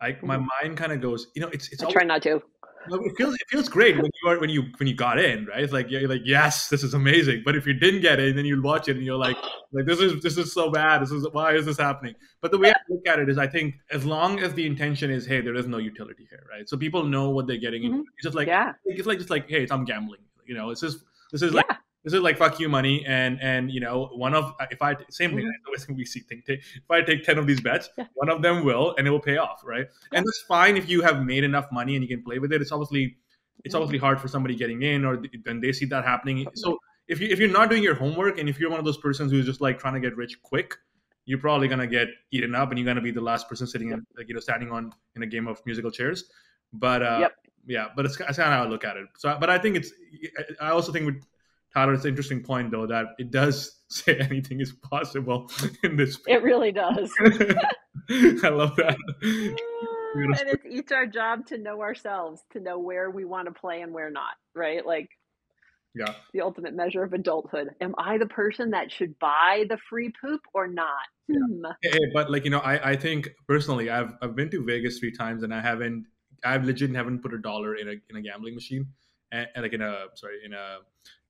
[0.00, 0.46] I my Mhm.
[0.62, 1.28] mind kind of goes.
[1.34, 2.42] You know, it's it's I always, try not to.
[2.88, 5.62] it feels it feels great when you are when you when you got in, right?
[5.62, 7.42] It's like you're like yes, this is amazing.
[7.44, 9.36] But if you didn't get in, then you watch it and you're like
[9.72, 11.02] like this is this is so bad.
[11.02, 12.14] This is why is this happening?
[12.42, 15.10] But the way I look at it is, I think as long as the intention
[15.10, 16.68] is, hey, there is no utility here, right?
[16.68, 17.98] So people know what they're getting into.
[17.98, 18.04] Mhm.
[18.18, 20.20] It's just like yeah, it's like just like hey, it's I'm gambling.
[20.46, 20.98] You know, it's just
[21.32, 21.75] this is like yeah,
[22.06, 25.30] this is like fuck you money and and you know one of if i same
[25.36, 25.48] thing Mhm.
[25.50, 28.06] I always we see think take, if i take 10 of these bets Yeah.
[28.14, 30.18] one of them will and it will pay off right Yeah.
[30.18, 32.62] and that's fine if you have made enough money and you can play with it
[32.62, 33.16] it's obviously
[33.64, 33.78] it's Mhm.
[33.80, 35.12] obviously hard for somebody getting in or
[35.44, 38.48] then they see that happening so if you if you're not doing your homework and
[38.48, 40.76] if you're one of those persons who's just like trying to get rich quick
[41.28, 43.98] you're probably gonna get eaten up and you're gonna be the last person sitting in
[44.16, 46.24] like you know standing on in a game of musical chairs
[46.72, 47.32] but uh Yep.
[47.66, 49.74] yeah but it's, it's kind of how i look at it so but i think
[49.76, 49.90] it's
[50.60, 51.20] i also think with
[51.76, 55.50] Tyler, it's an interesting point though that it does say anything is possible
[55.84, 56.18] in this.
[56.26, 57.12] It really does.
[58.10, 58.96] I love that.
[59.22, 63.82] and it's each our job to know ourselves, to know where we want to play
[63.82, 64.86] and where not, right?
[64.86, 65.10] Like,
[65.94, 67.68] yeah, the ultimate measure of adulthood.
[67.82, 70.88] Am I the person that should buy the free poop or not?
[71.28, 71.40] Yeah.
[71.46, 71.66] Hmm.
[71.82, 75.12] Hey, but like you know, I I think personally, I've I've been to Vegas three
[75.12, 76.06] times and I haven't,
[76.42, 78.86] I've legit haven't put a dollar in a in a gambling machine,
[79.30, 80.78] and, and like in a sorry in a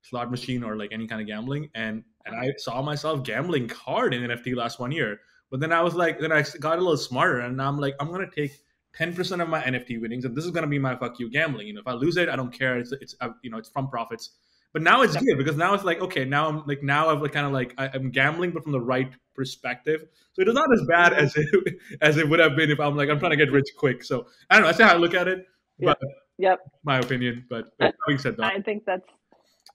[0.08, 4.14] slot machine or like any kind of gambling, and and I saw myself gambling hard
[4.14, 5.20] in NFT last one year.
[5.50, 8.10] But then I was like, then I got a little smarter, and I'm like, I'm
[8.10, 8.52] gonna take
[8.98, 11.66] 10% of my NFT winnings, and this is gonna be my fuck you gambling.
[11.68, 12.78] You know, if I lose it, I don't care.
[12.78, 14.30] It's it's uh, you know, it's from profits.
[14.72, 17.32] But now it's good because now it's like okay, now I'm like now I've like
[17.32, 20.04] kind of like I, am gambling, but from the right perspective.
[20.34, 22.94] So it is not as bad as it as it would have been if I'm
[22.94, 24.04] like I'm trying to get rich quick.
[24.04, 24.68] So I don't know.
[24.68, 25.46] That's how I look at it.
[25.78, 26.58] But yep.
[26.58, 26.58] yep.
[26.84, 27.46] My opinion.
[27.48, 29.08] But having said that, I think that's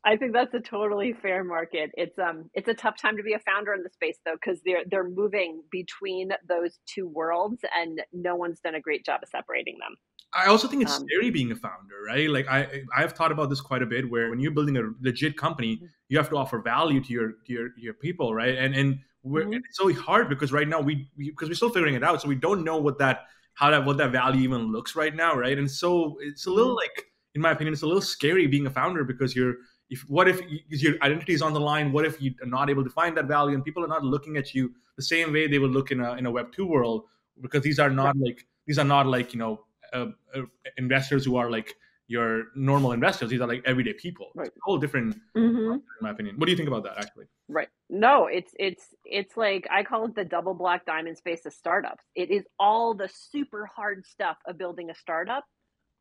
[0.03, 1.91] I think that's a totally fair market.
[1.93, 4.59] It's um it's a tough time to be a founder in the space though because
[4.65, 9.29] they're they're moving between those two worlds and no one's done a great job of
[9.29, 9.95] separating them.
[10.33, 12.29] I also think it's um, scary being a founder, right?
[12.29, 15.37] Like I I've thought about this quite a bit where when you're building a legit
[15.37, 15.85] company, mm-hmm.
[16.09, 18.57] you have to offer value to your to your your people, right?
[18.57, 19.53] And and mm-hmm.
[19.53, 22.27] it's so hard because right now we, we because we're still figuring it out, so
[22.27, 25.59] we don't know what that how that what that value even looks right now, right?
[25.59, 26.77] And so it's a little mm-hmm.
[26.77, 29.55] like in my opinion, it's a little scary being a founder because you're
[29.91, 31.91] if what if your identity is on the line?
[31.91, 34.55] What if you're not able to find that value and people are not looking at
[34.55, 37.03] you the same way they would look in a in a web 2 world
[37.41, 40.43] because these are not like these are not like you know uh, uh,
[40.77, 41.75] investors who are like
[42.07, 43.29] your normal investors.
[43.29, 44.31] These are like everyday people.
[44.33, 44.47] Right.
[44.47, 45.73] it's a whole different mm-hmm.
[45.73, 46.37] in my opinion.
[46.37, 47.25] What do you think about that actually?
[47.49, 47.67] Right.
[47.89, 52.05] No it's it's it's like i call it the double black diamond space of startups.
[52.15, 55.43] It is all the super hard stuff of building a startup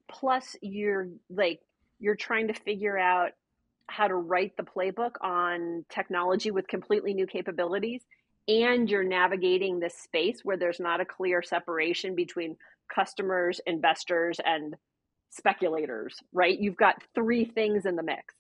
[0.08, 1.60] plus you're like
[1.98, 3.32] you're trying to figure out
[3.90, 8.02] how to write the playbook on technology with completely new capabilities
[8.48, 12.56] and you're navigating this space where there's not a clear separation between
[12.92, 14.74] customers, investors, and
[15.30, 16.58] speculators, right?
[16.58, 18.34] You've got three things in the mix.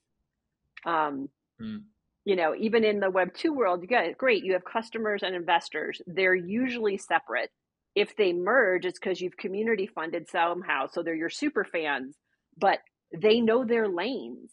[0.84, 1.28] Um,
[1.60, 1.82] mm.
[2.24, 5.34] You know, even in the Web 2 world, you got great, you have customers and
[5.34, 6.02] investors.
[6.06, 7.50] They're usually separate.
[7.94, 10.88] If they merge, it's because you've community funded somehow.
[10.88, 12.16] So they're your super fans,
[12.58, 12.80] but
[13.16, 14.50] they know their lanes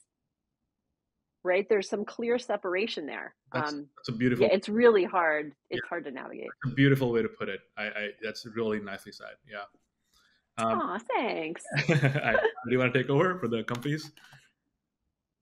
[1.48, 1.68] right?
[1.68, 3.34] There's some clear separation there.
[3.54, 4.46] That's, um, that's a beautiful.
[4.46, 5.54] Yeah, it's really hard.
[5.70, 5.90] It's yeah.
[5.90, 6.50] hard to navigate.
[6.64, 7.62] That's a beautiful way to put it.
[7.78, 9.36] I, I that's really nicely said.
[9.50, 9.64] Yeah.
[10.60, 11.64] Um, Aw, thanks.
[11.78, 14.12] I, do you want to take over for the companies?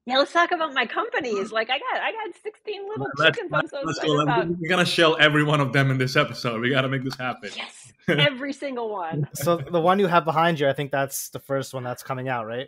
[0.05, 1.51] Yeah, let's talk about my companies.
[1.51, 3.51] Like I got, I got sixteen little let's, chickens.
[3.51, 4.47] Let's, I'm so excited about.
[4.59, 6.61] We're gonna shell every one of them in this episode.
[6.61, 7.49] We got to make this happen.
[7.55, 9.27] Yes, every single one.
[9.33, 12.29] So the one you have behind you, I think that's the first one that's coming
[12.29, 12.67] out, right?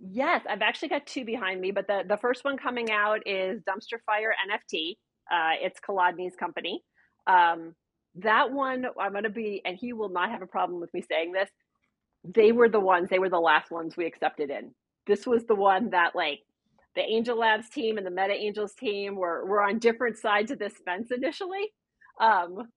[0.00, 3.62] Yes, I've actually got two behind me, but the, the first one coming out is
[3.62, 4.96] Dumpster Fire NFT.
[5.30, 6.82] Uh, it's Kolodny's company.
[7.26, 7.74] Um,
[8.16, 11.02] that one, I'm going to be, and he will not have a problem with me
[11.02, 11.48] saying this.
[12.24, 14.72] They were the ones, they were the last ones we accepted in.
[15.06, 16.40] This was the one that, like,
[16.94, 20.58] the Angel Labs team and the Meta Angels team were, were on different sides of
[20.58, 21.72] this fence initially.
[22.20, 22.68] Um,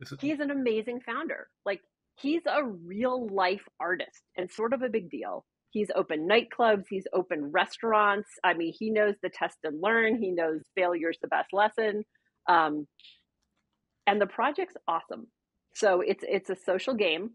[0.00, 1.48] is- he's an amazing founder.
[1.66, 1.80] Like,
[2.16, 5.44] he's a real life artist and sort of a big deal.
[5.70, 8.28] He's opened nightclubs, he's opened restaurants.
[8.42, 12.04] I mean, he knows the test and learn, he knows failure's the best lesson.
[12.48, 12.86] Um,
[14.06, 15.26] and the project's awesome.
[15.74, 17.30] So it's it's a social game.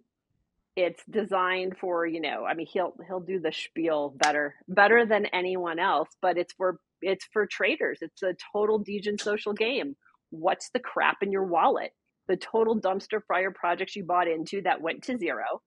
[0.76, 5.28] It's designed for, you know, I mean he'll he'll do the spiel better better than
[5.28, 8.00] anyone else, but it's for it's for traders.
[8.02, 9.96] It's a total Degen social game.
[10.32, 11.92] What's the crap in your wallet?
[12.28, 15.62] The total dumpster fire projects you bought into that went to zero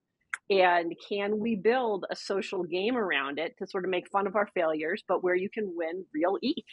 [0.50, 4.36] and can we build a social game around it to sort of make fun of
[4.36, 6.64] our failures but where you can win real ETH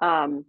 [0.00, 0.44] um,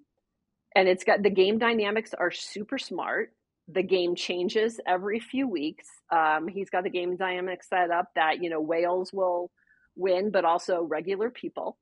[0.76, 3.34] and it's got the game dynamics are super smart.
[3.68, 5.86] The game changes every few weeks.
[6.12, 9.52] Um, he's got the game dynamics set up that you know whales will
[9.96, 11.78] win but also regular people.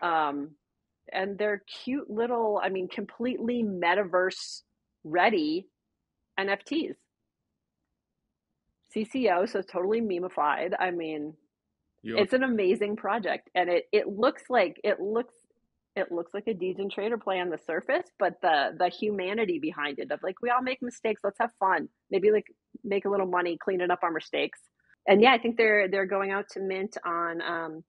[0.00, 0.50] Um,
[1.12, 4.62] and they're cute little i mean completely metaverse
[5.04, 5.68] ready
[6.38, 6.96] nfts
[8.96, 10.72] CC0, so totally memeified.
[10.78, 11.34] I mean,
[12.02, 15.34] it's an amazing project, and it it looks like it looks
[15.96, 19.98] it looks like a Degen Trader play on the surface, but the the humanity behind
[19.98, 22.46] it of like we all make mistakes, let's have fun, maybe like
[22.84, 24.60] make a little money cleaning up our mistakes.
[25.08, 27.84] And yeah, I think they're they're going out to mint on um,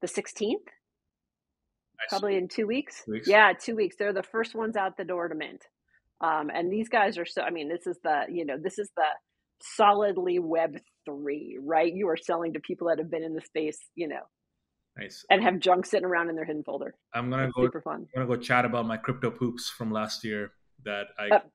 [0.00, 0.56] the 16th.
[2.08, 3.02] Probably in two weeks.
[3.04, 3.28] two weeks.
[3.28, 3.96] Yeah, two weeks.
[3.98, 5.62] They're the first ones out the door to mint.
[6.22, 7.42] Um, and these guys are so.
[7.42, 9.04] I mean, this is the you know this is the
[9.62, 14.08] solidly web3 right you are selling to people that have been in the space you
[14.08, 14.22] know
[14.98, 15.24] Nice.
[15.30, 16.94] and have junk sitting around in their hidden folder.
[17.14, 17.62] I'm gonna It's go.
[17.62, 18.06] super fun.
[18.16, 20.52] I'm gonna go chat about my crypto poops from last year
[20.84, 21.50] that I, Yep.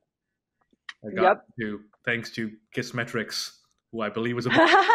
[1.06, 1.46] I got Yep.
[1.60, 3.58] to thanks to Kissmetrics,
[3.92, 4.50] who I believe was a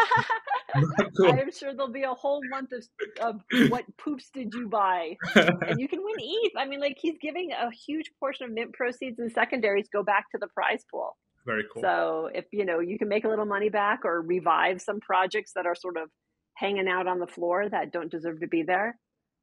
[0.73, 2.83] I am sure there'll be a whole month of,
[3.21, 6.53] of what poops did you buy, and you can win ETH.
[6.57, 10.25] I mean, like he's giving a huge portion of mint proceeds and secondaries go back
[10.31, 11.17] to the prize pool.
[11.45, 11.81] Very cool.
[11.81, 15.53] So if you know you can make a little money back or revive some projects
[15.55, 16.09] that are sort of
[16.55, 18.97] hanging out on the floor that don't deserve to be there,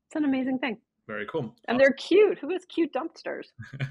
[0.08, 0.78] it's an amazing thing.
[1.06, 1.54] very cool.
[1.66, 2.38] And they're cute.
[2.38, 3.46] Who has cute dumpsters?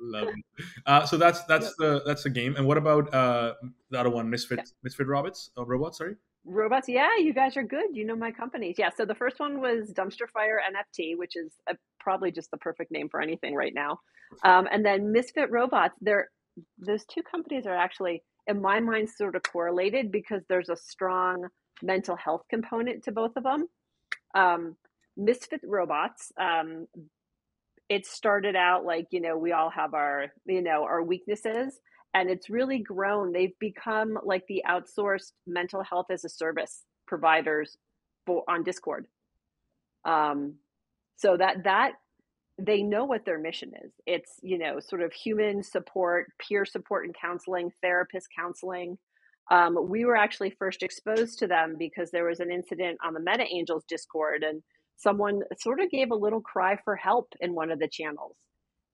[0.00, 0.64] Love it.
[0.86, 2.56] Uh, so that's that's the that's the game.
[2.56, 3.54] And what about uh,
[3.90, 5.50] the other one, Misfit Misfit Robots?
[5.56, 6.16] Uh, robots, sorry.
[6.44, 7.86] Robots, yeah, you guys are good.
[7.92, 8.76] You know my companies.
[8.76, 12.58] Yeah, so the first one was Dumpster Fire NFT, which is a, probably just the
[12.58, 13.98] perfect name for anything right now.
[14.44, 16.28] Um, and then Misfit Robots, they're,
[16.78, 21.48] those two companies are actually, in my mind, sort of correlated because there's a strong
[21.82, 23.66] mental health component to both of them.
[24.34, 24.76] Um,
[25.16, 26.86] Misfit Robots, um,
[27.88, 31.78] it started out like, you know, we all have our, you know, our weaknesses
[32.14, 33.32] and it's really grown.
[33.32, 37.76] They've become like the outsourced mental health as a service providers
[38.24, 39.06] for on Discord.
[40.04, 40.54] Um,
[41.16, 41.92] so that that
[42.58, 43.92] they know what their mission is.
[44.06, 48.98] It's you know sort of human support, peer support and counseling, therapist counseling.
[49.50, 53.20] Um, we were actually first exposed to them because there was an incident on the
[53.20, 54.62] Meta Angels Discord, and
[54.96, 58.36] someone sort of gave a little cry for help in one of the channels,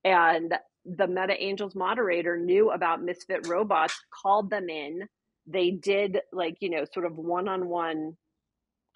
[0.04, 5.06] and the Meta Angels moderator knew about Misfit Robots, called them in.
[5.46, 8.16] They did like, you know, sort of one on one,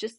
[0.01, 0.17] just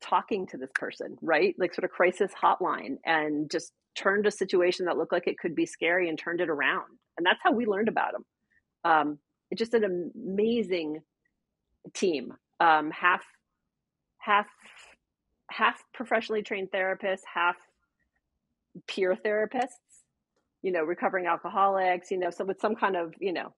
[0.00, 1.54] talking to this person, right?
[1.58, 5.54] Like sort of crisis hotline and just turned a situation that looked like it could
[5.54, 6.86] be scary and turned it around.
[7.16, 8.24] And that's how we learned about them.
[8.84, 9.18] Um,
[9.50, 11.00] it's just an amazing
[11.94, 12.32] team.
[12.60, 13.24] Um, half,
[14.18, 14.46] half,
[15.50, 17.56] half professionally trained therapists, half
[18.86, 19.72] peer therapists
[20.62, 23.54] you know, recovering alcoholics, you know, so with some kind of, you know,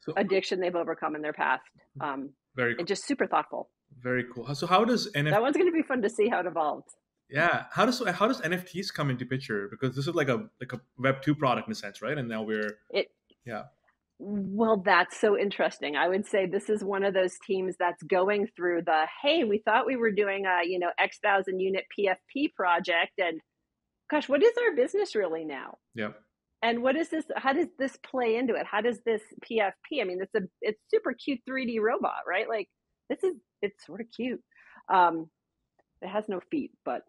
[0.00, 1.64] So addiction they've overcome in their past.
[2.00, 2.80] Um, very cool.
[2.80, 3.70] and just super thoughtful.
[4.02, 4.52] Very cool.
[4.54, 5.30] So how does NFT?
[5.30, 6.86] That one's going to be fun to see how it evolves.
[7.30, 9.68] Yeah, how does how does NFTs come into picture?
[9.70, 12.18] Because this is like a like a Web two product in a sense, right?
[12.18, 13.08] And now we're It,
[13.46, 13.64] yeah.
[14.18, 15.96] Well, that's so interesting.
[15.96, 19.62] I would say this is one of those teams that's going through the hey, we
[19.64, 23.40] thought we were doing a you know X thousand unit PFP project, and
[24.10, 25.78] gosh, what is our business really now?
[25.94, 26.10] Yeah.
[26.62, 27.24] And what is this?
[27.36, 28.66] How does this play into it?
[28.66, 30.02] How does this PFP?
[30.02, 32.48] I mean, it's a it's super cute 3D robot, right?
[32.48, 32.68] Like
[33.08, 34.42] this is it's sort of cute.
[34.92, 35.30] Um,
[36.02, 37.02] it has no feet, but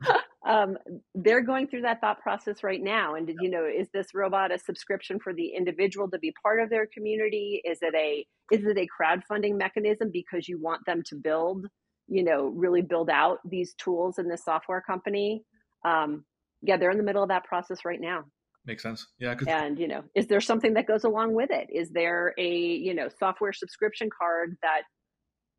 [0.46, 0.76] um,
[1.14, 3.14] they're going through that thought process right now.
[3.14, 6.60] And did you know, is this robot a subscription for the individual to be part
[6.60, 7.62] of their community?
[7.64, 11.66] Is it a is it a crowdfunding mechanism because you want them to build,
[12.08, 15.42] you know, really build out these tools in this software company?
[15.84, 16.24] Um,
[16.62, 18.24] yeah, they're in the middle of that process right now.
[18.66, 19.06] Makes sense.
[19.18, 21.68] Yeah, And you know, is there something that goes along with it?
[21.70, 24.82] Is there a you know software subscription card that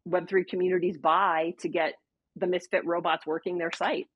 [0.08, 1.94] Web3 communities buy to get
[2.36, 4.08] the misfit robots working their site?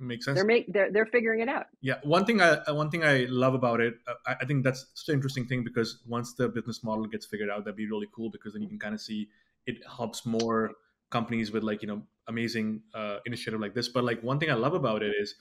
[0.00, 0.36] makes sense.
[0.36, 1.66] They're make they're they're figuring it out.
[1.80, 4.64] Yeah, one thing I uh, one thing I love about it, uh, I, I think
[4.64, 7.88] that's such an interesting thing because once the business model gets figured out, that'd be
[7.88, 9.28] really cool because then you can kind of see
[9.66, 10.72] it helps more
[11.10, 13.88] companies with like you know amazing uh, initiative like this.
[13.88, 15.34] But like one thing I love about it is,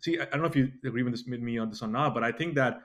[0.00, 1.88] see, I, I don't know if you agree with this with me on this or
[1.88, 2.80] not, but I think that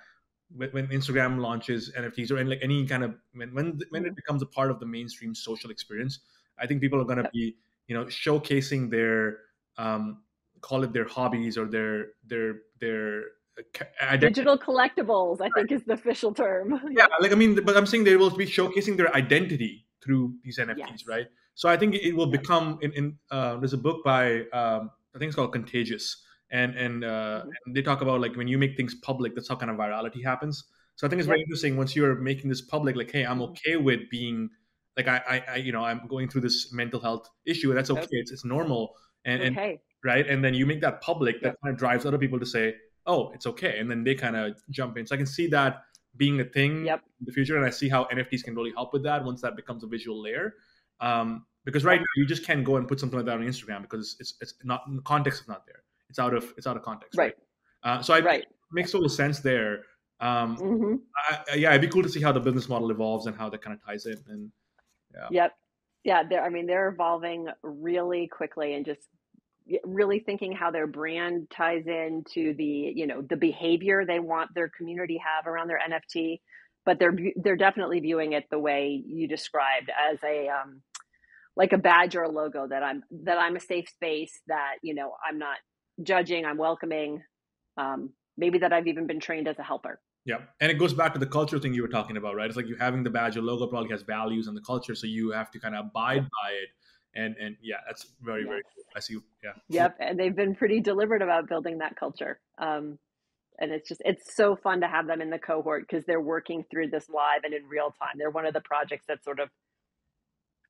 [0.55, 4.15] when, when Instagram launches NFTs or any, like any kind of when when when it
[4.15, 6.19] becomes a part of the mainstream social experience,
[6.59, 7.55] I think people are going to be
[7.87, 9.39] you know showcasing their
[9.77, 10.21] um,
[10.61, 13.23] call it their hobbies or their their their
[13.57, 14.27] uh, identity.
[14.27, 16.79] Digital collectibles, I think, is the official term.
[16.91, 20.59] Yeah, like I mean, but I'm saying they will be showcasing their identity through these
[20.59, 21.07] NFTs, Yes.
[21.07, 21.27] right?
[21.55, 25.19] So I think it will become in, in uh, there's a book by um, I
[25.19, 27.51] think it's called Contagious, and and, uh, Mhm.
[27.65, 30.23] and they talk about like when you make things public, that's how kind of virality
[30.23, 30.63] happens.
[30.95, 33.49] So I think it's very interesting once you're making this public, like, hey, I'm Mhm.
[33.49, 34.49] okay with being
[34.97, 37.73] like I, I, I you know I'm going through this mental health issue.
[37.73, 38.07] That's okay.
[38.11, 39.81] It's it's normal, and and okay.
[40.03, 40.25] right?
[40.27, 43.31] And then you make that public, that kind of drives other people to say, "Oh,
[43.33, 45.05] it's okay," and then they kind of jump in.
[45.05, 45.83] So I can see that
[46.17, 47.01] being a thing Yep.
[47.19, 49.55] in the future, and I see how NFTs can really help with that once that
[49.57, 50.53] becomes a visual layer.
[51.01, 53.81] Um, because right now you just can't go and put something like that on Instagram
[53.81, 55.81] because it's it's not the context is not there.
[56.09, 57.33] It's out of it's out of context, right?
[57.83, 57.97] Right.
[57.97, 58.41] Uh, so I Right.
[58.41, 59.83] it makes total sense there.
[60.19, 60.95] Um, hmm
[61.29, 63.49] I, I- yeah, it'd be cool to see how the business model evolves and how
[63.49, 64.17] that kind of ties in.
[64.27, 64.51] And
[65.31, 65.53] Yep.
[66.03, 66.23] Yeah.
[66.29, 69.07] They're, I mean, they're evolving really quickly and just
[69.83, 72.63] really thinking how their brand ties into the,
[72.95, 76.41] you know, the behavior they want their community have around their NFT.
[76.85, 80.81] But they're, they're definitely viewing it the way you described as a, um,
[81.55, 84.93] like a badge or a logo that I'm that I'm a safe space that you
[84.93, 85.55] know I'm not
[86.01, 87.23] judging, I'm welcoming.
[87.77, 89.99] Um, maybe that I've even been trained as a helper.
[90.25, 92.47] Yeah, and it goes back to the culture thing you were talking about, right?
[92.47, 95.05] It's like you having the badge or logo probably has values and the culture, so
[95.05, 96.69] you have to kind of abide by it.
[97.13, 98.49] And and yeah, that's very yes.
[98.49, 98.83] very cool.
[98.95, 99.17] I see.
[99.43, 99.51] Yeah.
[99.69, 102.39] Yep, and they've been pretty deliberate about building that culture.
[102.57, 102.97] Um,
[103.59, 106.65] and it's just it's so fun to have them in the cohort because they're working
[106.69, 108.15] through this live and in real time.
[108.17, 109.49] They're one of the projects that sort of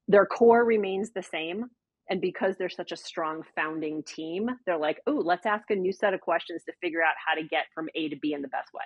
[0.07, 1.71] their core remains the same,
[2.10, 5.91] and because they're such a strong founding team, they're like, oh, let's ask a new
[5.91, 8.47] set of questions to figure out how to get from A to B in the
[8.47, 8.84] best way.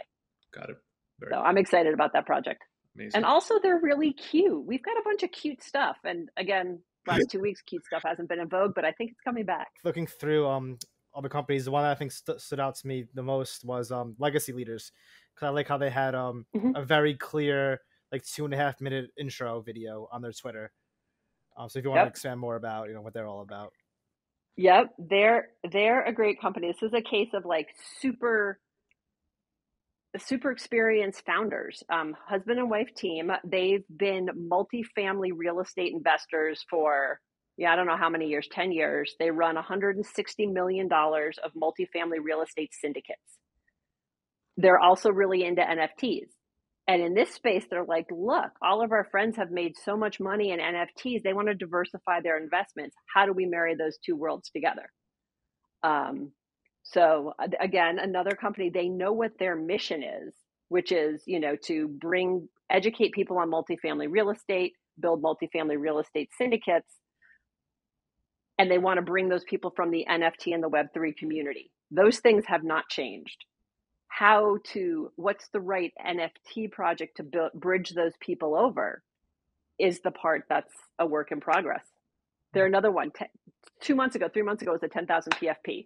[0.53, 0.77] Got it.
[1.19, 2.63] Very so I'm excited about that project.
[2.95, 3.11] Amazing.
[3.15, 4.65] And also, they're really cute.
[4.65, 5.97] We've got a bunch of cute stuff.
[6.03, 9.21] And again, last two weeks, cute stuff hasn't been in vogue, but I think it's
[9.21, 9.67] coming back.
[9.83, 10.77] Looking through um
[11.13, 13.65] all the companies, the one that I think st- stood out to me the most
[13.65, 14.91] was um Legacy Leaders,
[15.35, 16.75] because I like how they had um mm-hmm.
[16.75, 17.79] a very clear
[18.11, 20.71] like two and a half minute intro video on their Twitter.
[21.59, 22.05] Um, so if you want yep.
[22.05, 23.73] to expand more about you know what they're all about.
[24.55, 26.67] Yep, they're they're a great company.
[26.67, 27.67] This is a case of like
[28.01, 28.59] super
[30.17, 33.31] super experienced founders, um, husband and wife team.
[33.43, 37.19] They've been multifamily real estate investors for,
[37.57, 39.13] yeah, I don't know how many years, 10 years.
[39.19, 40.03] They run $160
[40.51, 43.19] million of multifamily real estate syndicates.
[44.57, 46.29] They're also really into NFTs.
[46.89, 50.19] And in this space, they're like, look, all of our friends have made so much
[50.19, 51.21] money in NFTs.
[51.21, 52.95] They want to diversify their investments.
[53.13, 54.89] How do we marry those two worlds together?
[55.83, 56.31] Um,
[56.81, 60.33] so again, another company, they know what their mission is,
[60.69, 65.99] which is, you know, to bring, educate people on multifamily real estate, build multifamily real
[65.99, 66.91] estate syndicates.
[68.57, 71.69] And they want to bring those people from the NFT and the Web3 community.
[71.91, 73.45] Those things have not changed.
[74.09, 79.01] How to, what's the right NFT project to build, bridge those people over
[79.77, 81.85] is the part that's a work in progress.
[82.53, 83.11] There another one.
[83.79, 85.85] Two months ago, three months ago was a 10,000 PFP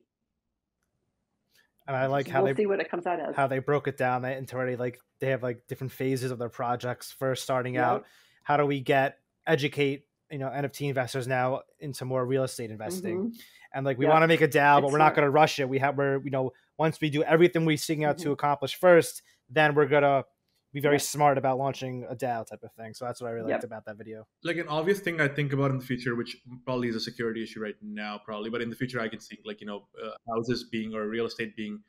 [1.88, 3.36] and I like how we'll they see what it comes out as.
[3.36, 6.50] How they broke it down into already like they have like different phases of their
[6.50, 7.12] projects.
[7.12, 8.06] First, starting out,
[8.44, 13.18] how do we get educate you know NFT investors now into more real estate investing,
[13.18, 13.38] mm-hmm.
[13.74, 15.68] And like we want to make a DAO, but we're not going to rush it.
[15.68, 18.26] We have we're you know once we do everything we're seeking out mm-hmm.
[18.26, 20.26] to accomplish first, then we're gonna
[20.74, 22.94] be very smart about launching a DAO type of thing.
[22.94, 23.58] So that's what I really yep.
[23.58, 24.26] liked about that video.
[24.44, 27.44] Like an obvious thing I think about in the future, which probably is a security
[27.44, 30.12] issue right now, probably, but in the future I can see like you know uh,
[30.34, 31.80] houses being or real estate being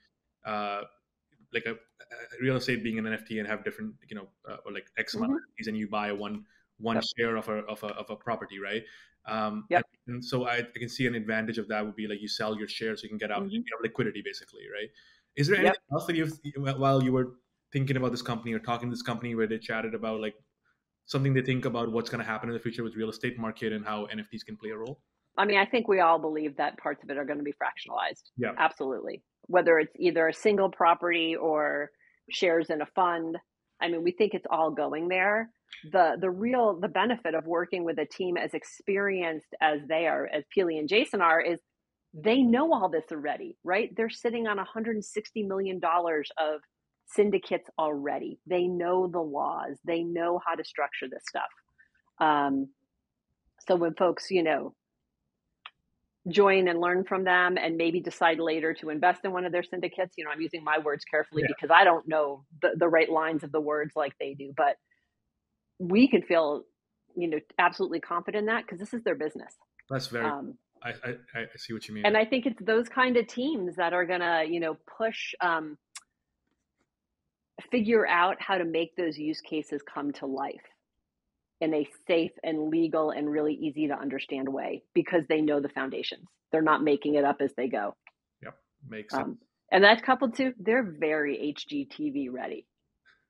[0.45, 0.82] uh,
[1.53, 4.72] like a, a, real estate being an NFT and have different you know uh, or
[4.72, 5.68] like X amount mm-hmm.
[5.68, 6.45] and you buy one
[6.78, 7.05] one yep.
[7.16, 8.82] share of a of a of a property, right?
[9.27, 9.85] Um, yep.
[10.07, 12.59] and, so I, I, can see an advantage of that would be like you sell
[12.59, 13.53] your shares so you can get out mm-hmm.
[13.53, 14.91] you have liquidity basically, right?
[15.35, 15.93] Is there anything yep.
[15.93, 16.39] else that you've
[16.79, 17.37] while you were
[17.72, 20.35] thinking about this company or talking to this company where they chatted about like
[21.07, 23.72] something they think about what's going to happen in the future with real estate market
[23.72, 25.01] and how NFTs can play a role?
[25.37, 27.53] I mean, I think we all believe that parts of it are going to be
[27.53, 28.31] fractionalized.
[28.37, 28.53] Yeah.
[28.57, 29.22] Absolutely.
[29.47, 31.91] Whether it's either a single property or
[32.31, 33.37] shares in a fund.
[33.85, 35.51] I mean, we think it's all going there.
[35.93, 40.26] The the real the benefit of working with a team as experienced as they are,
[40.26, 41.59] as Pili and Jason are, is
[42.14, 43.91] they know all this already, right?
[43.97, 46.61] They're sitting on 160 million dollars of
[47.07, 48.39] syndicates already.
[48.47, 49.76] They know the laws.
[49.85, 51.51] They know how to structure this stuff.
[52.20, 52.68] Um,
[53.68, 54.74] so when folks, you know,
[56.29, 59.62] join and learn from them and maybe decide later to invest in one of their
[59.62, 61.55] syndicates, you know, I'm using my words carefully yeah.
[61.55, 64.77] because I don't know the, the right lines of the words like they do, but
[65.79, 66.62] we can feel,
[67.14, 69.55] you know, absolutely confident in that because this is their business.
[69.91, 72.07] That's very, um, I, I, I see what you mean.
[72.07, 75.35] And I think it's those kind of teams that are going to, you know, push,
[75.43, 75.77] um,
[77.70, 80.62] figure out how to make those use cases come to life
[81.65, 85.69] in a safe and legal and really easy to understand way because they know the
[85.69, 86.27] foundations.
[86.53, 87.97] They're not making it up as they go.
[88.43, 88.55] Yep,
[88.89, 89.29] makes um, sense.
[89.29, 89.39] Um,
[89.73, 92.67] and that's coupled to they're very HGTV ready.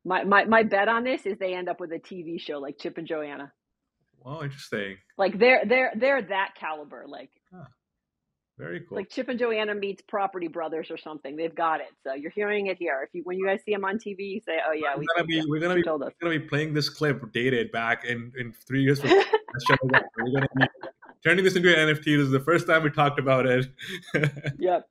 [0.04, 2.78] My, my my bet on this is they end up with a TV show like
[2.78, 3.52] Chip and Joanna.
[4.20, 4.98] Well, interesting.
[5.16, 7.04] Like they're they're they're that caliber.
[7.06, 7.64] Like huh.
[8.56, 8.98] Very cool.
[8.98, 11.34] Like Chip and Joanna meets Property Brothers or something.
[11.34, 11.88] They've got it.
[12.04, 13.02] So you're hearing it here.
[13.02, 15.16] If you when you guys see them on TV, you say, "Oh yeah, we are
[15.16, 16.12] gonna be we're gonna be told us.
[16.20, 19.00] We're gonna be playing this clip dated back in in three years.
[19.00, 19.10] From
[19.84, 20.02] now.
[20.18, 20.66] we're gonna be
[21.24, 22.04] turning this into an NFT.
[22.04, 23.66] This is the first time we talked about it.
[24.58, 24.88] yep.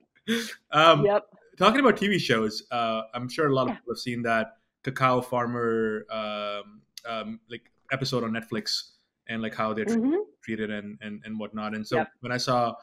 [0.70, 1.22] Um, yep.
[1.56, 5.22] Talking about TV shows, uh, I'm sure a lot of people have seen that cacao
[5.22, 8.90] farmer um, um, like episode on Netflix
[9.28, 10.16] and like how they're mm-hmm.
[10.42, 11.74] treated and, and and whatnot.
[11.74, 12.08] And so yep.
[12.20, 12.74] when I saw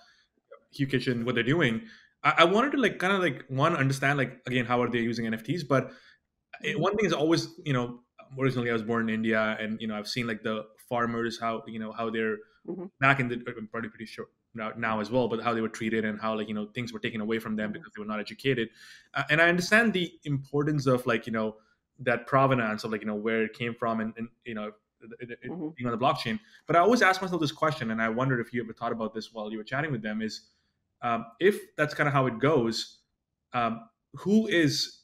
[0.78, 1.82] Hu Kitchen, what they're doing.
[2.24, 5.00] I, I wanted to like kind of like one understand like again how are they
[5.00, 5.92] using NFTs, but
[6.64, 8.02] it, one thing is always you know
[8.40, 11.64] originally I was born in India and you know I've seen like the farmers, how
[11.68, 12.92] you know how they're Mhm.
[13.00, 15.70] back in the I'm pretty pretty sure now, now as well, but how they were
[15.70, 17.74] treated and how like you know things were taken away from them Mhm.
[17.74, 18.70] because they were not educated.
[19.14, 21.58] Uh, and I understand the importance of like you know
[22.00, 24.72] that provenance of like you know where it came from and, and you know
[25.20, 25.76] it, it, Mhm.
[25.76, 26.40] being on the blockchain.
[26.68, 29.14] But I always ask myself this question, and I wondered if you ever thought about
[29.14, 30.52] this while you were chatting with them: is
[31.02, 33.00] um, if that's kind of how it goes,
[33.54, 33.82] um,
[34.16, 35.02] who is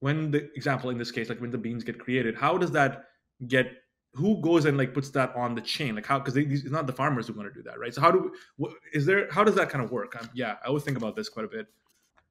[0.00, 3.04] when the example in this case, like when the beans get created, how does that
[3.46, 3.72] get?
[4.12, 5.96] Who goes and like puts that on the chain?
[5.96, 6.18] Like how?
[6.18, 7.92] Because it's not the farmers who are going to do that, right?
[7.92, 9.28] So how do what, is there?
[9.30, 10.16] How does that kind of work?
[10.20, 11.66] Um, yeah, I always think about this quite a bit.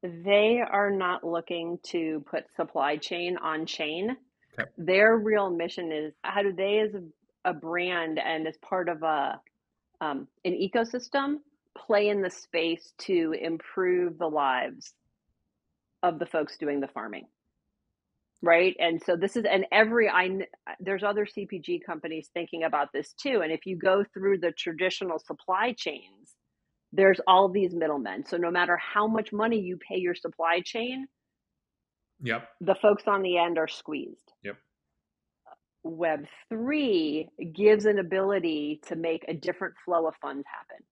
[0.02, 4.18] They are not looking to put supply chain on chain.
[4.58, 4.70] Okay.
[4.78, 9.02] Their real mission is how do they, as a, a brand and as part of
[9.04, 9.42] a
[10.00, 11.38] um, an ecosystem,
[11.78, 14.94] play in the space to improve the lives
[16.04, 17.26] of the folks doing the farming,
[18.42, 18.76] right?
[18.80, 20.30] And so this is and every I
[20.80, 23.42] there's other CPG companies thinking about this too.
[23.44, 26.36] And if you go through the traditional supply chains,
[26.92, 28.26] there's all these middlemen.
[28.26, 31.08] So no matter how much money you pay your supply chain,
[32.22, 32.48] Yep.
[32.62, 34.32] the folks on the end are squeezed.
[34.44, 34.58] Yep.
[35.84, 40.86] Web three gives an ability to make a different flow of funds happen.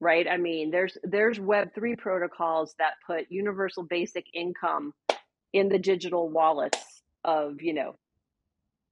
[0.00, 0.26] Right?
[0.26, 4.94] I mean, there's there's Web three protocols that put universal basic income
[5.52, 7.96] in the digital wallets of, you know,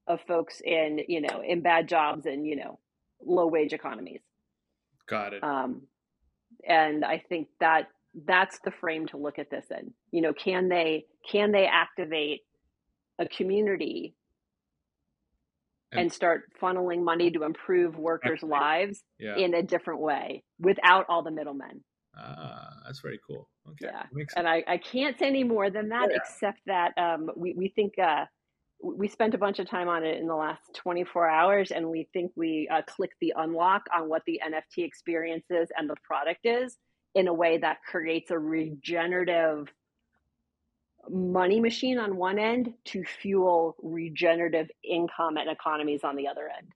[0.06, 2.78] of folks in, you know, in bad jobs and, you know,
[3.24, 4.20] low wage economies.
[5.06, 5.42] Got it.
[5.42, 5.82] Um,
[6.66, 7.88] and I think that
[8.26, 9.92] that's the frame to look at this in.
[10.10, 12.42] You know, can they can they activate
[13.18, 14.14] a community
[15.90, 18.60] And- and, start funneling money to improve workers' Right.
[18.60, 19.36] lives yeah.
[19.36, 21.82] in a different way without all the middlemen?
[22.14, 23.48] Ah, that's very cool.
[23.70, 23.86] Okay.
[23.86, 24.24] Yeah.
[24.36, 26.16] And I, I can't say any more than that, Yeah.
[26.16, 28.26] except that um, we, we think uh,
[28.82, 32.08] we spent a bunch of time on it in the last 24 hours, and we
[32.12, 36.40] think we uh, clicked the unlock on what the NFT experience is and the product
[36.44, 36.76] is
[37.14, 39.68] in a way that creates a regenerative
[41.08, 46.68] money machine on one end to fuel regenerative income and economies on the other end.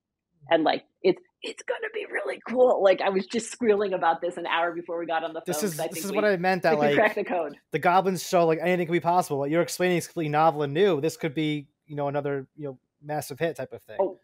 [0.50, 2.82] And like it's it's gonna be really cool.
[2.82, 5.44] Like I was just squealing about this an hour before we got on the phone.
[5.46, 7.56] This is this is we- what I meant that think we cracked like the code.
[7.70, 9.38] the goblins show like anything can be possible.
[9.38, 11.00] What you're explaining is completely novel and new.
[11.00, 13.98] This could be you know another you know massive hit type of thing.
[14.00, 14.18] Oh,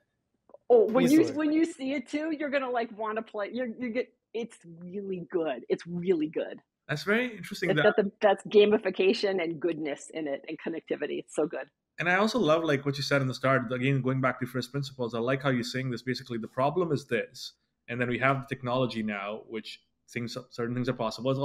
[0.71, 3.49] Oh, when you when you see it too, you're gonna like want to play.
[3.53, 4.13] You're you get.
[4.35, 5.65] It's really good.
[5.71, 6.61] It's really good.
[6.89, 7.71] That's very interesting.
[7.71, 11.19] It's That, got the that's gamification and goodness in it and connectivity.
[11.19, 11.69] It's so good.
[11.99, 13.71] and I also love like what you said in the start.
[13.73, 16.03] Again, going back to first principles, I like how you're saying this.
[16.03, 17.53] Basically, the problem is this,
[17.89, 19.81] and then we have the technology now, which
[20.11, 21.31] things certain things are possible.
[21.31, 21.41] It's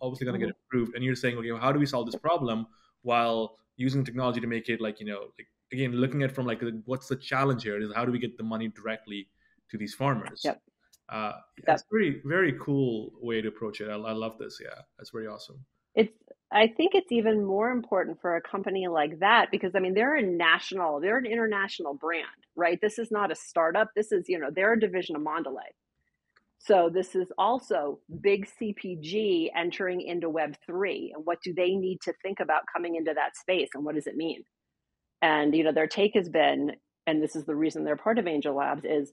[0.00, 0.76] obviously going to get mm-hmm.
[0.76, 0.94] improved.
[0.94, 2.66] And you're saying, okay, well, how do we solve this problem
[3.02, 6.62] while using technology to make it like you know, like again, looking at from like
[6.86, 9.28] what's the challenge here is how do we get the money directly
[9.70, 10.40] to these farmers?
[10.44, 10.62] Yep.
[11.08, 11.32] Uh,
[11.66, 13.88] that's very very cool way to approach it.
[13.88, 14.58] I, I love this.
[14.62, 15.64] Yeah, that's very awesome.
[15.94, 16.12] It's
[16.52, 20.16] I think it's even more important for a company like that because I mean they're
[20.16, 22.78] a national, they're an international brand, right?
[22.80, 23.90] This is not a startup.
[23.96, 25.74] This is, you know, they're a division of Mondelez.
[26.58, 32.12] So this is also big CPG entering into Web3 and what do they need to
[32.22, 34.42] think about coming into that space and what does it mean?
[35.22, 36.72] And you know, their take has been
[37.06, 39.12] and this is the reason they're part of Angel Labs is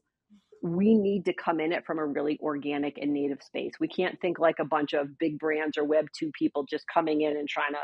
[0.64, 3.74] we need to come in it from a really organic and native space.
[3.82, 7.22] We can't think like a bunch of big brands or Web two people just coming
[7.22, 7.82] in and trying to,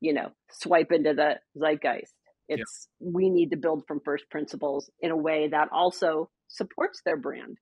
[0.00, 2.12] you know, swipe into the zeitgeist.
[2.46, 7.16] It's we need to build from first principles in a way that also supports their
[7.16, 7.56] brand.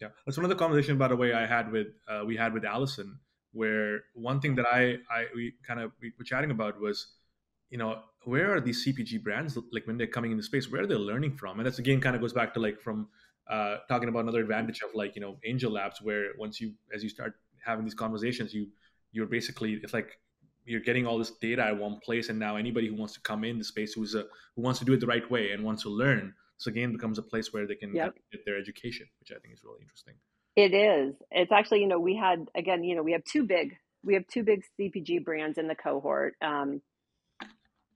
[0.00, 2.52] Yeah, that's one of the conversation, by the way, I had with uh, we had
[2.52, 3.18] with Allison,
[3.52, 7.06] where one thing that I I we kind of we were chatting about was,
[7.70, 10.70] you know, where are these CPG brands like when they're coming into space?
[10.70, 11.58] Where are they learning from?
[11.58, 13.08] And that's again kind of goes back to like from
[13.48, 17.02] uh, talking about another advantage of like you know Angel Labs, where once you as
[17.02, 17.34] you start
[17.64, 18.68] having these conversations, you
[19.12, 20.18] you're basically it's like
[20.66, 23.44] you're getting all this data at one place, and now anybody who wants to come
[23.44, 24.24] in the space who's a
[24.56, 27.18] who wants to do it the right way and wants to learn, so again becomes
[27.18, 28.14] a place where they can Yep.
[28.32, 30.14] get their education, which I think is really interesting.
[30.56, 31.14] It is.
[31.32, 34.26] It's actually, you know, we had again, you know, we have two big we have
[34.26, 36.34] two big CPG brands in the cohort.
[36.42, 36.80] Um,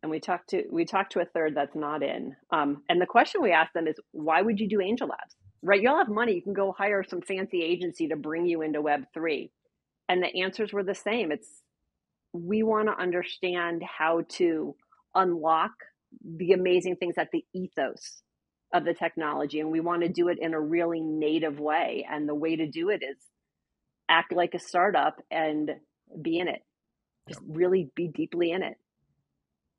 [0.02, 2.36] and we talked to we talked to a third that's not in.
[2.50, 5.36] Um, and the question we asked them is, why would you do Angel Labs?
[5.62, 6.34] Right, y'all have money.
[6.34, 9.50] You can go hire some fancy agency to bring you into Web three,
[10.08, 11.32] and the answers were the same.
[11.32, 11.48] It's
[12.32, 14.76] we want to understand how to
[15.14, 15.72] unlock
[16.22, 18.22] the amazing things at the ethos
[18.72, 22.06] of the technology, and we want to do it in a really native way.
[22.08, 23.16] And the way to do it is
[24.08, 25.72] act like a startup and
[26.22, 26.62] be in it.
[27.28, 28.76] Just really be deeply in it.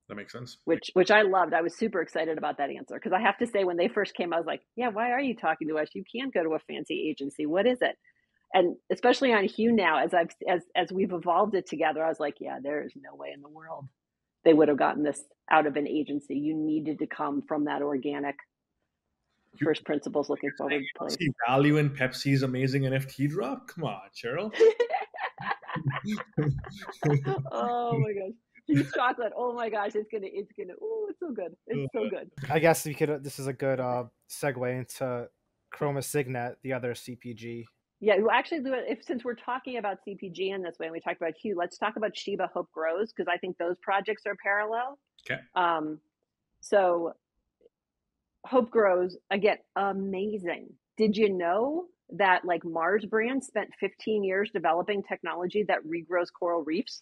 [0.09, 0.57] That makes sense.
[0.65, 1.53] which which I loved.
[1.53, 4.15] I was super excited about that answer because I have to say when they first
[4.15, 5.89] came, I was like, yeah, why are you talking to us?
[5.93, 7.45] You can't go to a fancy agency.
[7.45, 7.95] What is it?
[8.53, 12.19] And especially on Hu now, as I've as as we've evolved it together, I was
[12.19, 13.87] like, yeah, there is no way in the world
[14.45, 16.35] they would have gotten this out of an agency.
[16.35, 18.35] You needed to come from that organic
[19.59, 21.15] You- first principles looking forward place.
[21.15, 23.67] See value in Pepsi's amazing NFT drop?
[23.67, 24.53] Come on, Cheryl.
[27.51, 28.33] oh my gosh.
[28.69, 29.33] Huge chocolate.
[29.35, 31.55] Oh my gosh, it's gonna it's gonna oh it's so good.
[31.67, 32.29] It's so good.
[32.49, 33.23] I guess we could.
[33.23, 35.27] This is a good uh, segue into
[35.73, 37.65] Chroma Signet, the other CPG.
[38.01, 41.17] Yeah, well, actually, if since we're talking about CPG in this way, and we talked
[41.19, 44.97] about Hu, let's talk about Sheba Hope Grows because I think those projects are parallel.
[45.29, 45.41] Okay.
[45.55, 45.99] Um,
[46.61, 47.13] so
[48.45, 50.69] Hope Grows again, amazing.
[50.97, 56.63] Did you know that like Mars brand spent 15 years developing technology that regrows coral
[56.63, 57.01] reefs?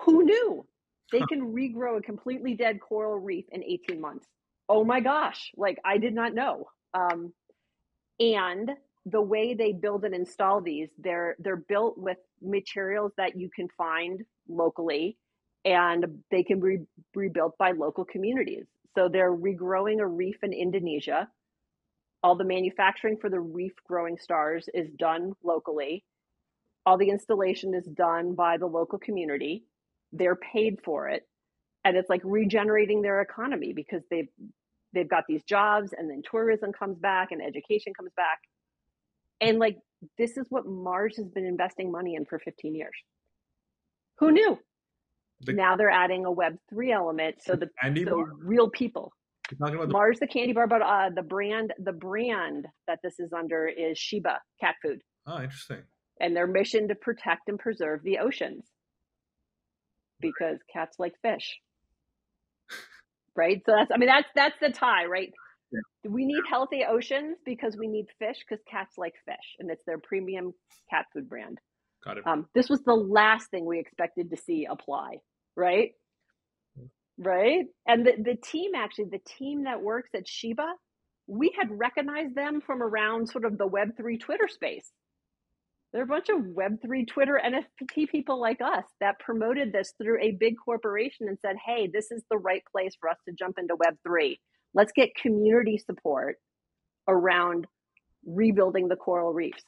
[0.00, 0.66] Who knew
[1.12, 4.26] they can regrow a completely dead coral reef in 18 months?
[4.68, 5.50] Oh my gosh!
[5.56, 6.68] Like, I did not know.
[6.94, 7.32] Um,
[8.20, 8.70] and
[9.06, 13.68] the way they build and install these they're they're built with materials that you can
[13.76, 15.16] find locally
[15.64, 16.78] and they can be
[17.14, 21.28] rebuilt by local communities so they're regrowing a reef in indonesia
[22.22, 26.04] all the manufacturing for the reef growing stars is done locally
[26.84, 29.64] all the installation is done by the local community
[30.12, 31.22] they're paid for it
[31.84, 34.28] and it's like regenerating their economy because they've
[34.94, 38.38] they've got these jobs and then tourism comes back and education comes back
[39.40, 39.76] and like
[40.16, 42.94] this is what Mars has been investing money in for 15 years.
[44.18, 44.58] Who knew?
[45.40, 47.68] The- now they're adding a Web three element, so the
[48.04, 49.12] so real people.
[49.58, 53.18] Talking about the Mars the candy bar, but uh, the brand the brand that this
[53.18, 55.82] is under is Sheba cat food, Oh, interesting.
[56.20, 58.66] and their mission to protect and preserve the oceans
[60.20, 61.58] because cats like fish.
[63.36, 63.62] Right.
[63.66, 65.32] So that's I mean that's that's the tie, right?
[65.70, 66.10] Yeah.
[66.10, 69.98] We need healthy oceans because we need fish because cats like fish, and it's their
[69.98, 70.54] premium
[70.90, 71.58] cat food brand.
[72.04, 72.26] Got it.
[72.26, 75.18] Um, this was the last thing we expected to see apply,
[75.56, 75.92] right?
[77.18, 77.66] Right.
[77.86, 80.72] And the, the team actually, the team that works at Sheba,
[81.26, 84.90] we had recognized them from around sort of the Web3 Twitter space.
[85.92, 90.32] They're a bunch of Web3 Twitter NFT people like us that promoted this through a
[90.32, 93.74] big corporation and said, hey, this is the right place for us to jump into
[93.74, 94.38] Web3.
[94.74, 96.36] Let's get community support
[97.08, 97.66] around
[98.26, 99.64] rebuilding the coral reefs.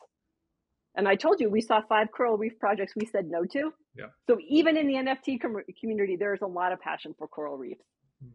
[0.95, 3.73] And I told you we saw five coral reef projects we said no to.
[3.97, 4.07] Yeah.
[4.29, 7.85] So even in the NFT com- community, there's a lot of passion for coral reefs.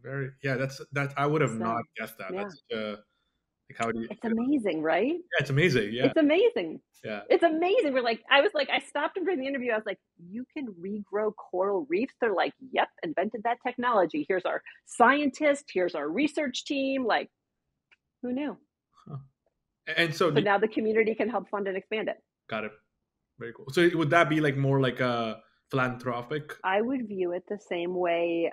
[0.02, 0.56] Very yeah.
[0.56, 1.12] That's that.
[1.16, 2.32] I would have So, not guessed that.
[2.34, 2.42] yeah.
[2.42, 2.96] That's uh,
[3.68, 4.08] like how do you?
[4.10, 5.12] It's amazing, right?
[5.14, 5.90] Yeah, it's amazing.
[5.92, 6.80] Yeah, It's amazing.
[7.04, 7.20] yeah.
[7.28, 7.92] It's amazing.
[7.92, 9.72] We're like, I was like, I stopped him during the interview.
[9.72, 9.98] I was like,
[10.30, 12.14] you can regrow coral reefs.
[12.20, 14.24] They're like, yep, invented that technology.
[14.28, 15.64] Here's our scientist.
[15.72, 17.04] Here's our research team.
[17.06, 17.28] Like,
[18.22, 18.56] who knew?
[19.96, 22.16] And so But now the community can help fund and expand it.
[22.48, 22.72] got it.
[23.38, 23.66] Very cool.
[23.70, 25.40] So would that be like more like a
[25.70, 26.54] philanthropic?
[26.64, 28.52] I would view it the same way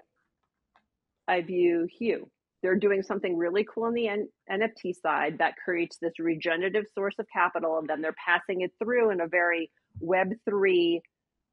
[1.27, 2.29] I view Hu.
[2.63, 7.15] They're doing something really cool on the N- NFT side that creates this regenerative source
[7.19, 9.69] of capital, and then they're passing it through in a very
[10.01, 11.01] Web3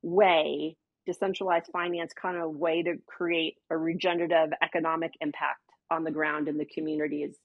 [0.03, 6.47] way, decentralized finance kind of way to create a regenerative economic impact on the ground
[6.47, 7.37] in the communities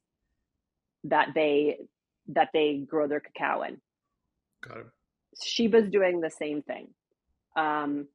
[1.04, 1.80] that they
[2.28, 3.82] that they grow their cacao in.
[4.68, 4.86] Got it.
[5.44, 6.90] Sheba's doing the same thing.
[7.56, 8.08] Um,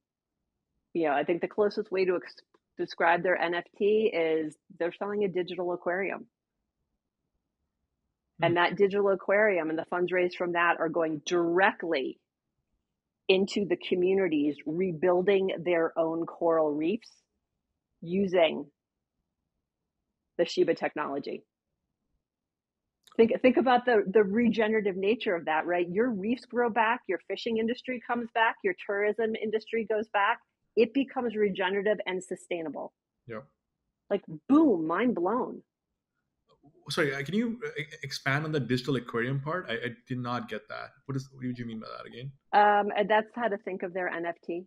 [0.93, 2.35] you know, I think the closest way to ex-
[2.81, 6.25] describe their NFT is they're selling a digital aquarium.
[8.39, 8.45] Hmm.
[8.45, 12.19] And that digital aquarium and the funds raised from that are going directly
[13.27, 17.11] into the communities rebuilding their own coral reefs
[18.01, 18.65] using
[20.37, 21.43] the Sheba technology.
[23.17, 25.87] Think think about the the regenerative nature of that, right?
[25.87, 30.39] Your reefs grow back, your fishing industry comes back, your tourism industry goes back.
[30.75, 32.93] It becomes regenerative and sustainable.
[33.27, 33.39] Yeah.
[34.09, 35.61] Like boom, mind blown.
[36.89, 39.67] Sorry, uh, can you uh, expand on the digital aquarium part?
[39.69, 40.89] I, I did not get that.
[41.05, 41.29] What is?
[41.31, 42.31] What did you mean by that again?
[42.53, 44.65] Um, and that's how to think of their NFT.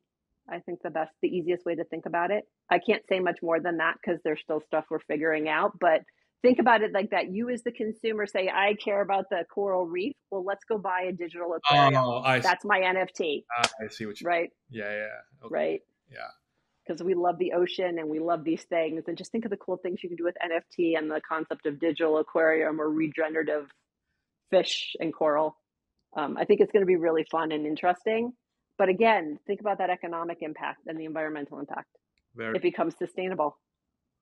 [0.48, 2.44] I think the best, the easiest way to think about it.
[2.70, 5.72] I can't say much more than that because there's still stuff we're figuring out.
[5.80, 6.02] But
[6.42, 7.30] think about it like that.
[7.32, 11.06] You, as the consumer, say, "I care about the coral reef." Well, let's go buy
[11.08, 12.02] a digital aquarium.
[12.02, 14.26] Oh, I, see- That's my NFT, ah, I see what you.
[14.26, 14.36] Mean.
[14.36, 14.50] Right?
[14.70, 15.46] Yeah, yeah.
[15.46, 15.54] Okay.
[15.54, 15.80] Right.
[16.10, 16.28] Yeah.
[16.86, 19.56] Because we love the ocean and we love these things, and just think of the
[19.56, 23.66] cool things you can do with NFT and the concept of digital aquarium or regenerative
[24.50, 25.56] fish and coral.
[26.16, 28.32] Um, I think it's going to be really fun and interesting.
[28.76, 31.88] But again, think about that economic impact and the environmental impact.
[32.36, 33.56] Very it becomes sustainable.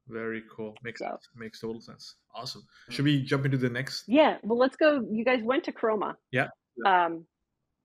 [0.09, 0.74] very cool.
[0.83, 1.28] Makes So- sense.
[1.35, 2.16] Makes total sense.
[2.35, 2.62] Awesome.
[2.91, 4.05] Should we jump into the next?
[4.09, 5.01] Yeah, well, let's go.
[5.11, 6.14] You guys went to Chroma.
[6.33, 6.49] Yeah.
[6.85, 7.26] Um,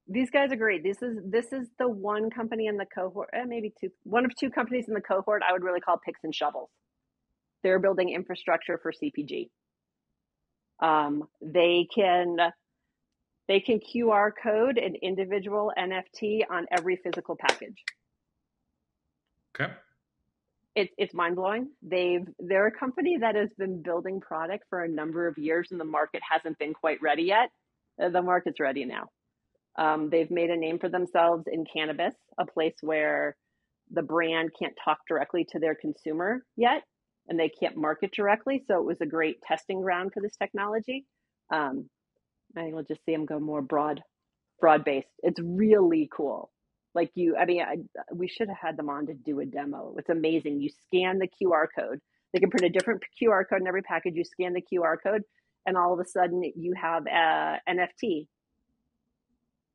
[0.07, 0.83] these guys are great.
[0.83, 4.35] This is this is the one company in the cohort, eh, maybe two, one of
[4.35, 6.69] two companies in the cohort I would really call picks and shovels.
[7.63, 9.49] They're building infrastructure for CPG.
[10.79, 12.37] Um, they can
[13.47, 17.83] they can QR code an individual NFT on every physical package.
[19.59, 19.73] Okay.
[20.75, 21.69] It's it's mind blowing.
[21.81, 25.79] They've they're a company that has been building product for a number of years, and
[25.79, 27.49] the market hasn't been quite ready yet.
[28.01, 29.09] Uh, The market's ready now.
[29.77, 33.35] Um, they've made a name for themselves in cannabis, a place where
[33.91, 36.83] the brand can't talk directly to their consumer yet,
[37.27, 38.63] and they can't market directly.
[38.67, 41.05] So it was a great testing ground for this technology.
[41.53, 41.89] Um,
[42.55, 44.01] I think we'll just see them go more broad,
[44.59, 45.07] broad based.
[45.19, 46.51] It's really cool.
[46.95, 47.77] Like you, I mean, I,
[48.13, 49.95] we should have had them on to do a demo.
[49.99, 50.59] It's amazing.
[50.59, 51.99] You scan the QR code.
[52.33, 54.15] They can print a different QR code in every package.
[54.15, 55.21] You scan the QR code,
[55.65, 58.27] and all of a sudden you have a NFT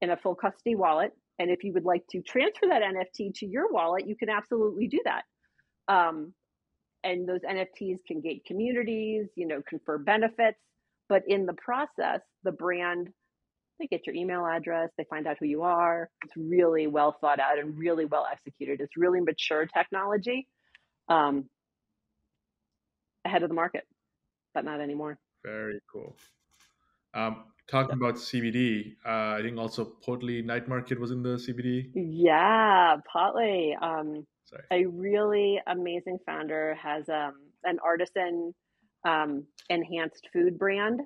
[0.03, 1.13] in a full custody wallet.
[1.39, 4.89] And if you would like to transfer that NFT to your wallet, you can absolutely
[4.89, 5.23] do that.
[5.89, 6.35] Um,
[7.05, 10.59] and those NFTs can gate communities, you know, confer benefits.
[11.09, 13.09] But in the process, the brand,
[13.79, 16.11] they get your email address, they find out who you are.
[16.25, 18.81] It's really well thought out and really well executed.
[18.81, 20.47] It's really mature technology
[21.09, 21.49] um,
[23.25, 23.85] ahead of the market,
[24.55, 25.19] but not anymore.
[25.45, 26.17] Very cool.
[27.15, 31.91] Um, talking about CBD, uh, I think also Potli Night Market was in the CBD.
[31.95, 33.73] Yeah, Potli.
[33.83, 34.63] Um, Sorry.
[34.71, 37.33] a really amazing founder has um,
[37.65, 38.53] an artisan
[39.07, 41.01] um, enhanced food brand.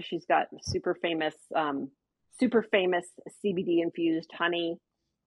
[0.00, 1.90] She's got super famous, um,
[2.38, 3.06] super famous
[3.42, 4.76] CBD infused honey.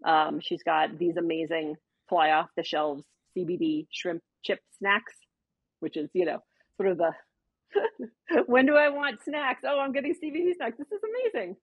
[0.06, 1.76] Um, she's got these amazing
[2.08, 3.04] fly off the shelves
[3.36, 5.14] CBD shrimp chip snacks,
[5.80, 6.40] which is you know
[6.78, 7.12] sort of the
[8.48, 9.64] when do I want snacks?
[9.68, 10.78] Oh, I'm getting CBD snacks.
[10.78, 11.56] This is amazing.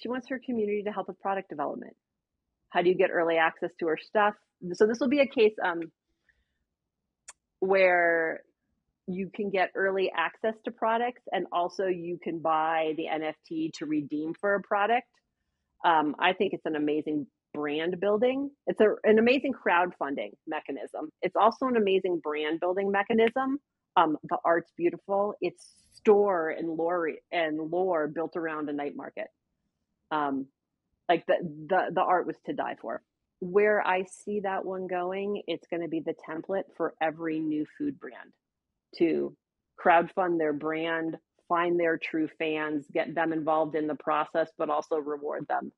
[0.00, 1.94] She wants her community to help with product development.
[2.70, 4.34] How do you get early access to her stuff?
[4.72, 5.80] So this will be a case um,
[7.60, 8.40] where
[9.06, 13.86] you can get early access to products and also you can buy the NFT to
[13.86, 15.06] redeem for a product.
[15.84, 18.50] Um, I think it's an amazing brand building.
[18.66, 21.10] It's a, an amazing crowdfunding mechanism.
[21.22, 23.58] It's also an amazing brand building mechanism.
[23.96, 25.34] Um, the art's beautiful.
[25.40, 29.28] It's store and lore and lore built around a night market.
[30.10, 30.46] Um,
[31.08, 31.36] like the,
[31.68, 33.02] the the art was to die for.
[33.40, 37.66] Where I see that one going, it's going to be the template for every new
[37.78, 38.32] food brand
[38.98, 39.36] to
[39.82, 41.18] crowdfund their brand,
[41.48, 45.72] find their true fans, get them involved in the process, but also reward them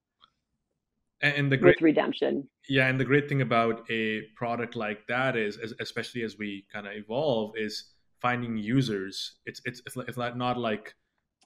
[1.21, 2.49] And, the great, with redemption.
[2.69, 6.87] yeah, and the great thing about a product like that is, especially as we kind
[6.87, 7.85] of evolve, is
[8.27, 9.15] finding users.
[9.49, 10.87] It's it's it's, like- it's not not like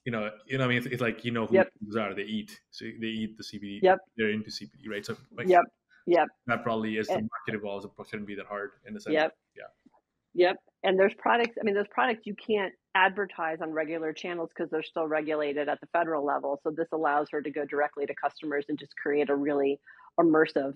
[0.06, 1.68] you know you know what I mean it's, it's like you know who Yep.
[2.04, 2.14] are.
[2.14, 3.80] They eat so they eat the CBD.
[3.82, 3.98] Yep.
[4.16, 5.04] They're into CBD, right?
[5.08, 5.64] So like, Yep.
[6.06, 6.28] Yep.
[6.46, 9.14] that probably is the market evolves, it shouldn't be that hard in the sense.
[9.14, 9.32] Yep.
[9.60, 9.70] Yeah.
[10.44, 10.56] Yep.
[10.84, 14.82] And there's products, I mean, those products you can't advertise on regular channels because they're
[14.94, 16.58] still regulated at the federal level.
[16.62, 19.78] So this allows her to go directly to customers and just create a really
[20.18, 20.74] immersive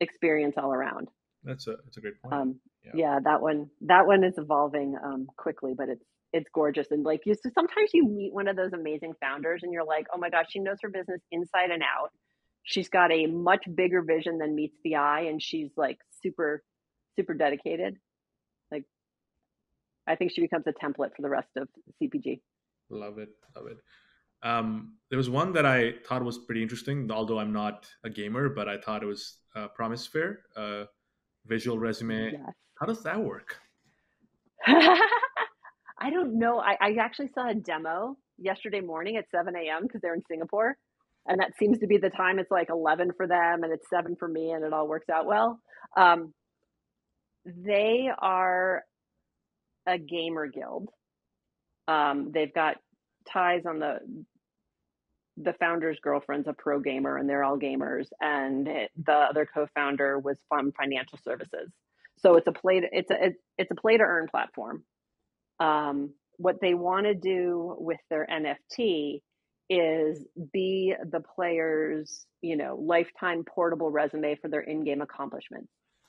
[0.00, 1.08] experience all around.
[1.44, 2.34] That's a that's a great point.
[2.34, 2.92] Um, Yeah.
[2.94, 3.18] yeah.
[3.24, 6.88] that one, that one is evolving um, quickly, but it's, it's gorgeous.
[6.90, 10.06] And like you, so sometimes you meet one of those amazing founders and you're like,
[10.14, 12.10] oh my gosh, she knows her business inside and out.
[12.62, 15.22] She's got a much bigger vision than meets the eye.
[15.22, 16.62] And she's like super,
[17.16, 17.96] super dedicated.
[18.70, 18.84] Like,
[20.06, 21.68] I think she becomes a template for the rest of
[22.02, 22.40] CPG.
[22.90, 23.78] Love it, love it.
[24.42, 28.48] Um, there was one that I thought was pretty interesting, although I'm not a gamer,
[28.48, 30.84] but I thought it was uh, Promise Fair, uh,
[31.46, 32.32] visual resume.
[32.32, 32.54] Yes.
[32.78, 33.56] How does that work?
[34.66, 36.58] I don't know.
[36.60, 39.82] I, I actually saw a demo yesterday morning at 7 a.m.
[39.82, 40.76] because they're in Singapore.
[41.26, 42.38] And that seems to be the time.
[42.38, 45.26] It's like 11 for them and it's 7 for me, and it all works out
[45.26, 45.58] well.
[45.96, 46.32] Um,
[47.44, 48.84] they are
[49.86, 50.88] a gamer guild.
[51.88, 52.76] Um, they've got
[53.32, 53.98] ties on the
[55.38, 60.18] the founder's girlfriend's a pro gamer and they're all gamers and it, the other co-founder
[60.18, 61.70] was from financial services
[62.18, 64.82] so it's a play to, it's a it's a play to earn platform.
[65.60, 69.20] Um, what they want to do with their nft
[69.68, 75.68] is be the player's you know lifetime portable resume for their in-game accomplishments.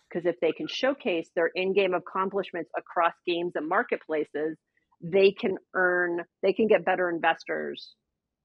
[0.09, 4.57] Because if they can showcase their in-game accomplishments across games and marketplaces
[5.01, 7.95] they can earn they can get better investors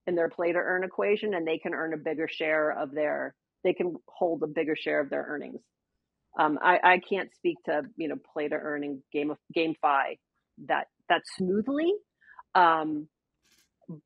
[0.06, 3.34] in their play to earn equation and they can earn a bigger share of their
[3.64, 5.60] they can hold a bigger share of their earnings
[6.38, 10.18] Um, I, I can't speak to you know play to earn and game of GameFi
[10.66, 11.92] that that smoothly.
[12.54, 13.08] Um,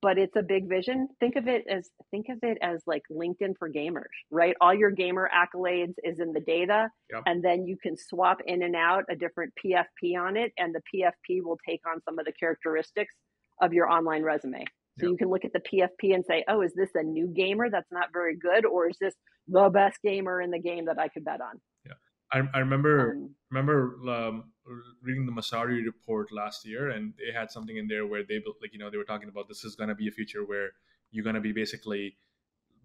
[0.03, 1.09] but it's a big vision.
[1.21, 4.57] Think of it as think of it as like LinkedIn for gamers, right?
[4.61, 7.23] All your gamer accolades is in the data, Yep.
[7.27, 10.83] and then you can swap in and out a different PFP on it, and the
[10.93, 13.15] PFP will take on some of the characteristics
[13.61, 14.65] of your online resume.
[14.99, 15.11] So Yep.
[15.13, 17.93] you can look at the PFP and say, "Oh, is this a new gamer that's
[17.93, 19.15] not very good, or is this
[19.47, 21.61] the best gamer in the game that I could bet on?"
[22.33, 24.53] I, I remember Um, remember um,
[25.03, 28.57] reading the Messari report last year, and they had something in there where they built,
[28.61, 30.71] like you know they were talking about this is going to be a future where
[31.11, 32.17] you're going to be basically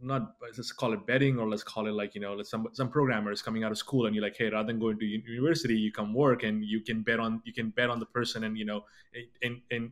[0.04, 2.90] not let's call it betting or let's call it like you know let's some some
[2.90, 5.92] programmers coming out of school and you're like hey rather than going to university you
[5.92, 8.66] come work and you can bet on you can bet on the person and you
[8.66, 8.84] know
[9.44, 9.92] and and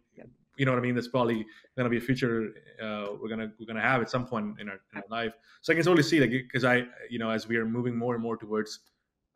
[0.57, 0.93] you know what I mean?
[0.93, 1.45] That's probably
[1.77, 4.67] going to be a future uh, we're gonna we're gonna have at some point in
[4.67, 5.33] our, in our life.
[5.61, 8.13] So I can totally see like because I you know as we are moving more
[8.13, 8.79] and more towards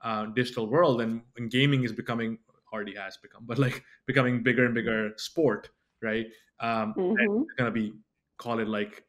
[0.03, 2.37] uh, digital world and, and gaming is becoming
[2.73, 5.69] already has become but like becoming bigger and bigger sport
[6.01, 6.25] right
[6.59, 7.43] um mhm.
[7.43, 7.93] it's gonna be
[8.37, 9.03] call it like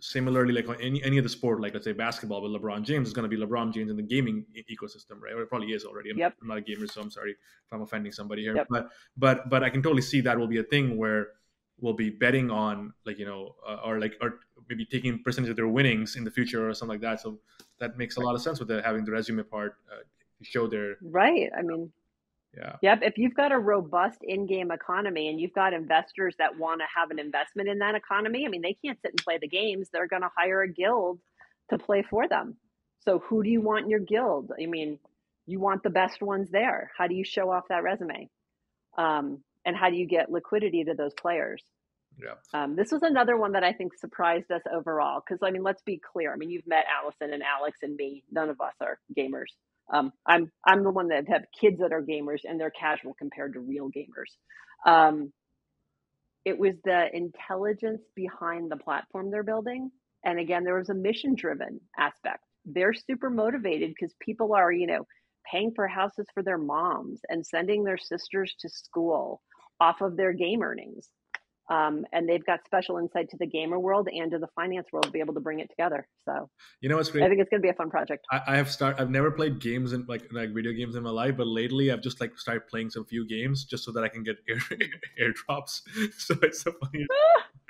[0.00, 3.14] similarly like any any of the sport like let's say basketball with lebron james is
[3.14, 6.10] going to be lebron james in the gaming ecosystem right or it probably is already
[6.10, 6.34] I'm, Yep.
[6.42, 8.66] I'm not a gamer so i'm sorry if i'm offending somebody here Yep.
[8.68, 11.28] but but but i can totally see that will be a thing where
[11.80, 15.56] we'll be betting on like you know uh, or like or maybe taking percentage of
[15.56, 17.38] their winnings in the future or something like that so
[17.78, 20.02] that makes a lot of sense with the, having the resume part uh,
[20.42, 21.50] show their Right.
[21.56, 21.92] I mean,
[22.56, 22.98] yeah Yep.
[23.02, 26.86] If you've got a robust in game economy and you've got investors that want to
[26.94, 29.88] have an investment in that economy, I mean, they can't sit and play the games.
[29.90, 31.18] They're going to hire a guild
[31.70, 32.56] to play for them.
[33.04, 34.52] So, who do you want in your guild?
[34.60, 34.98] I mean,
[35.46, 36.90] you want the best ones there.
[36.96, 38.28] How do you show off that resume?
[38.96, 41.62] Um, and how do you get liquidity to those players?
[42.22, 45.20] yeah Um, this was another one that I think surprised us overall.
[45.20, 46.32] Because, I mean, let's be clear.
[46.32, 48.22] I mean, you've met Allison and Alex and me.
[48.30, 49.50] None of us are gamers.
[49.92, 53.54] Um, I'm I'm the one that have kids that are gamers and they're casual compared
[53.54, 54.32] to real gamers.
[54.86, 55.32] Um,
[56.44, 59.90] it was the intelligence behind the platform they're building,
[60.24, 62.44] and again, there was a mission driven aspect.
[62.64, 65.06] They're super motivated because people are you know
[65.50, 69.42] paying for houses for their moms and sending their sisters to school
[69.80, 71.08] off of their game earnings.
[71.72, 75.04] Um, and they've got special insight to the gamer world and to the finance world
[75.06, 76.06] to be able to bring it together.
[76.26, 76.50] So
[76.80, 78.26] you know what's great I think it's going to be a fun project.
[78.30, 78.96] I, I have start.
[79.00, 82.02] I've never played games in like like video games in my life, but lately I've
[82.02, 84.60] just like started playing some few games just so that I can get air,
[85.20, 85.80] airdrops.
[86.18, 87.06] So it's so funny.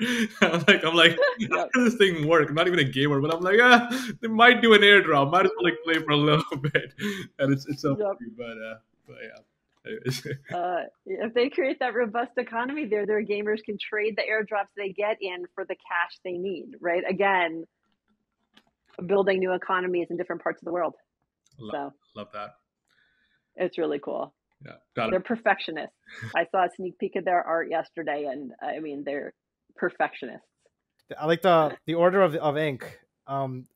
[0.43, 1.69] I'm like, I'm like, Yep.
[1.75, 2.49] does this thing work?
[2.49, 3.89] I'm not even a gamer, but I'm like, ah,
[4.21, 5.31] they might do an airdrop.
[5.31, 6.93] Might as well like play for a little bit,
[7.39, 8.07] and it's it's so Yep.
[8.19, 8.31] funny.
[8.37, 9.39] But uh, but yeah.
[9.87, 10.27] Anyways.
[10.55, 14.93] Uh, if they create that robust economy there, their gamers can trade the airdrops they
[14.93, 17.03] get in for the cash they need, right?
[17.09, 17.65] Again,
[19.07, 20.95] building new economies in different parts of the world.
[21.59, 22.51] love, So love that.
[23.57, 24.35] it's really cool.
[24.65, 25.97] Yeah, got They're perfectionists.
[26.37, 29.33] I saw a sneak peek of their art yesterday, and I mean, they're
[29.77, 30.47] perfectionists.
[31.19, 33.01] I like the the order of of ink.
[33.27, 33.67] Um,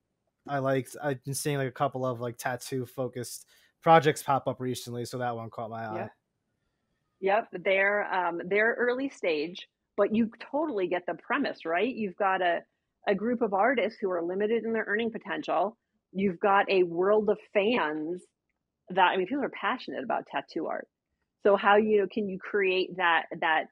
[0.47, 0.97] I liked.
[1.03, 3.47] I've been seeing like a couple of like tattoo focused
[3.87, 5.95] projects pop up recently, so that one caught my eye.
[5.95, 6.09] Yeah.
[7.21, 11.95] Yep, they're um, they're early stage, but you totally get the premise, right?
[11.95, 12.63] You've got a
[13.07, 15.77] a group of artists who are limited in their earning potential.
[16.13, 18.25] You've got a world of fans
[18.89, 20.89] that I mean, people are passionate about tattoo art.
[21.45, 23.67] So how you know, can you create that that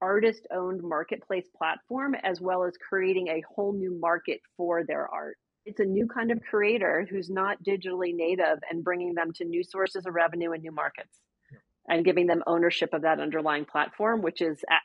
[0.00, 5.36] artist owned marketplace platform as well as creating a whole new market for their art?
[5.64, 9.62] It's a new kind of creator who's not digitally native and bringing them to new
[9.62, 11.20] sources of revenue and new markets
[11.88, 14.82] and giving them ownership of that underlying platform, which is at,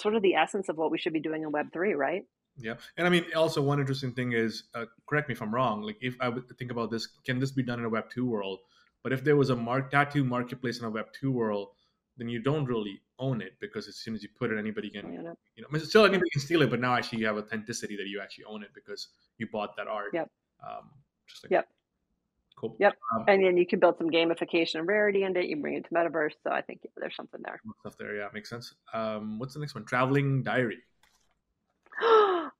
[0.00, 2.22] sort of the essence of what we should be doing in Web3, right?
[2.56, 5.82] Yeah, and I mean, also one interesting thing is, uh, correct me if I'm wrong.
[5.82, 8.26] Like, if I would think about this, can this be done in a Web two
[8.26, 8.58] world?
[9.02, 11.68] But if there was a mark tattoo marketplace in a Web two world,
[12.16, 15.12] then you don't really own it because as soon as you put it, anybody can,
[15.12, 15.36] You know?
[15.56, 16.70] you know, I mean, still anybody can steal it.
[16.70, 19.08] But now actually you have authenticity that you actually own it because
[19.38, 20.10] you bought that art.
[20.12, 20.30] Yep.
[20.66, 20.90] Um,
[21.26, 21.68] just like Yep.
[22.56, 22.76] Cool.
[22.78, 22.94] Yep.
[23.16, 25.46] Um, And then you can build some gamification and rarity into it.
[25.46, 26.34] You bring it to metaverse.
[26.44, 27.60] So I think yeah, there's something there.
[27.80, 28.14] stuff there.
[28.16, 28.74] Yeah, makes sense.
[28.92, 29.84] Um, what's the next one?
[29.84, 30.78] Traveling diary.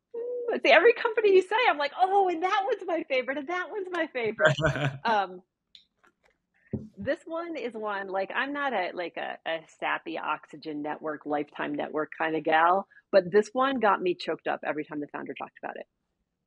[0.65, 3.71] See, every company you say, I'm like, oh, and that one's my favorite, and that
[3.71, 4.55] one's my favorite.
[5.05, 5.41] um,
[6.99, 11.75] this one is one like I'm not a like a, a sappy oxygen network, lifetime
[11.75, 15.35] network kind of gal, but this one got me choked up every time the founder
[15.35, 15.87] talked about it.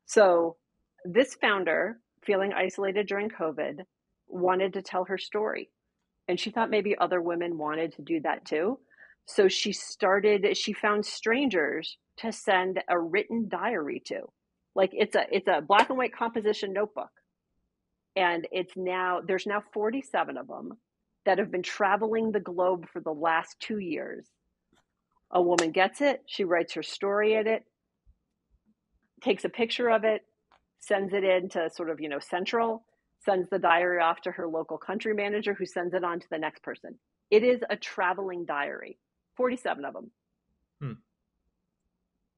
[0.06, 0.58] So
[1.04, 3.80] this founder, feeling isolated during COVID,
[4.28, 5.70] wanted to tell her story.
[6.28, 8.80] And she thought maybe other women wanted to do that too.
[9.26, 14.22] So she started, she found strangers to send a written diary to.
[14.76, 17.10] Like it's a it's a black and white composition notebook.
[18.16, 20.74] And it's now there's now 47 of them
[21.26, 24.26] that have been traveling the globe for the last two years.
[25.32, 27.64] A woman gets it, she writes her story in it,
[29.22, 30.22] takes a picture of it,
[30.80, 32.86] sends it in to sort of, you know, central,
[33.24, 36.38] sends the diary off to her local country manager who sends it on to the
[36.38, 36.96] next person.
[37.32, 39.00] It is a traveling diary,
[39.36, 40.12] 47 of them.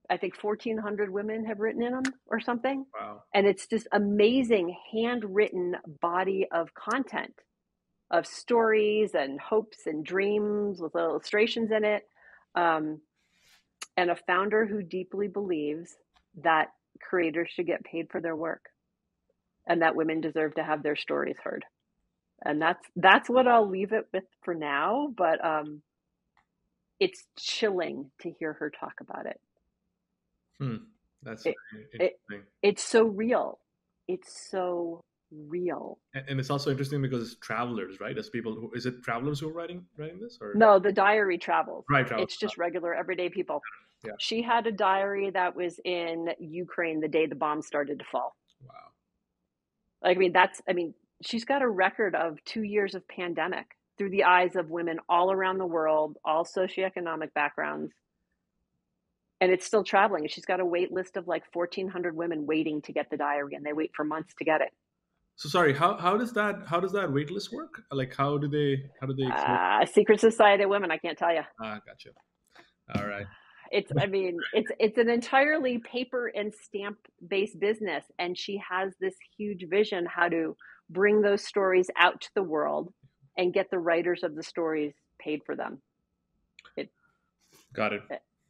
[0.10, 2.86] I think 1,400 women have written in them or something.
[3.00, 3.24] Wow.
[3.34, 7.34] And it's this amazing handwritten body of content
[8.10, 12.04] of stories and hopes and dreams with illustrations in it.
[12.56, 13.02] Um,
[13.98, 15.96] and a founder who deeply believes
[16.44, 16.70] that
[17.02, 18.70] creators should get paid for their work
[19.68, 21.66] and that women deserve to have their stories heard.
[22.46, 25.82] And that's that's what I'll leave it with for now, but um,
[27.00, 29.40] it's chilling to hear her talk about it.
[30.60, 30.76] Hmm.
[31.24, 31.88] That's It- very
[32.32, 33.60] it- It's so real.
[34.08, 35.02] It's so
[35.32, 36.00] real.
[36.14, 38.18] and, and it's also interesting because it's travelers, right?
[38.18, 41.38] As people, who, is it travelers who are writing writing this, or No, the diary
[41.38, 41.84] travels.
[41.90, 42.08] right?
[42.08, 42.28] Travelers.
[42.30, 43.62] It's just regular everyday people.
[44.06, 44.14] Yeah.
[44.20, 48.36] She had a diary that was in Ukraine the day the bomb started to fall.
[48.64, 48.74] wow.
[50.02, 50.94] Like, I mean, that's, I mean,
[51.26, 53.66] she's got a record of two years of pandemic
[53.98, 57.92] through the eyes of women all around the world, all socioeconomic backgrounds.
[59.40, 60.28] And it's still traveling.
[60.28, 63.66] She's got a wait list of like 1,400 women waiting to get the diary, and
[63.66, 64.70] they wait for months to get it.
[65.36, 67.84] So sorry, how how does that how does that waitlist work?
[67.92, 69.28] Like how do they how do they?
[69.32, 71.44] Uh, Secret Society of Women, I can't tell you.
[71.62, 72.10] ah, gotcha.
[72.96, 73.28] All right.
[73.72, 78.94] It's, I mean, it's it's an entirely paper and stamp based business, and she has
[79.00, 80.56] this huge vision how to
[80.90, 82.94] bring those stories out to the world
[83.38, 85.82] and get the writers of the stories paid for them.
[86.76, 86.90] It,
[87.74, 88.02] Got it.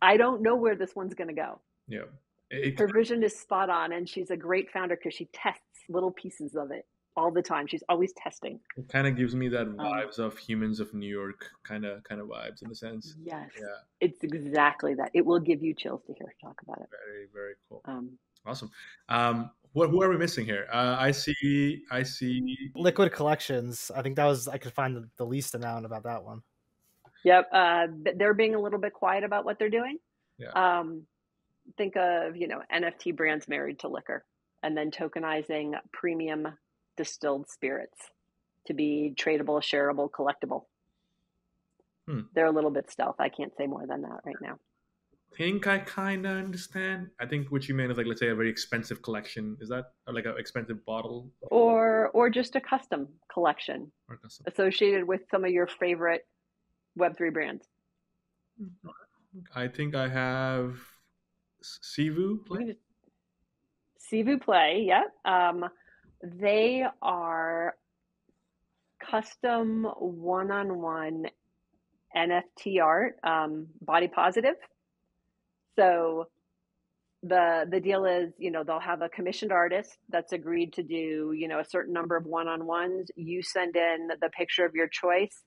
[0.01, 1.59] I don't know where this one's going to go.
[1.87, 2.01] Yeah.
[2.49, 6.11] It, Her vision is spot on, and she's a great founder because she tests little
[6.11, 6.85] pieces of it
[7.15, 7.65] all the time.
[7.67, 8.59] She's always testing.
[8.77, 12.03] it kind of gives me that Um, vibes of Humans of New York kind of
[12.03, 13.15] kind of vibes in a sense.
[13.21, 13.65] Yes, Yeah.
[13.99, 15.09] it's exactly that.
[15.13, 16.87] It will give you chills to hear her talk about it.
[17.05, 17.81] Very very cool.
[17.85, 18.71] Um, Awesome.
[19.09, 20.67] Um, what who are we missing here?
[20.71, 21.83] Uh, I see.
[21.91, 22.55] I see.
[22.75, 23.91] Liquid Collections.
[23.93, 26.41] I think that was I could find the, the least amount about that one.
[27.28, 29.97] Yep, uh, they're being a little bit quiet about what they're doing.
[30.38, 30.51] Yeah.
[30.51, 31.01] Um,
[31.78, 34.23] think of you know NFT brands married to liquor,
[34.63, 36.47] and then tokenizing premium
[36.95, 37.97] distilled spirits
[38.67, 40.61] to be tradable, shareable, collectible.
[42.07, 42.21] Hmm.
[42.34, 43.17] They're a little bit stealth.
[43.19, 44.57] I can't say more than that right now.
[45.34, 47.09] I Think I kind of understand.
[47.19, 49.57] I think what you mean is like let's say a very expensive collection.
[49.59, 54.45] Is that like an expensive bottle Or or just a custom collection or custom?
[54.47, 56.25] associated with some of your favorite
[56.97, 57.67] Web3 brands.
[59.55, 60.77] I think I have
[61.63, 62.45] Sivu.
[62.45, 62.75] Play?
[64.11, 65.13] Sivu Play, yep.
[65.25, 65.65] Um,
[66.23, 67.75] they are
[68.99, 71.25] custom one-on-one
[72.15, 74.55] NFT art, um, body positive.
[75.77, 76.27] So
[77.23, 81.33] the the deal is, you know, they'll have a commissioned artist that's agreed to do,
[81.35, 83.09] you know, a certain number of one-on-ones.
[83.15, 85.43] You send in the picture of your choice.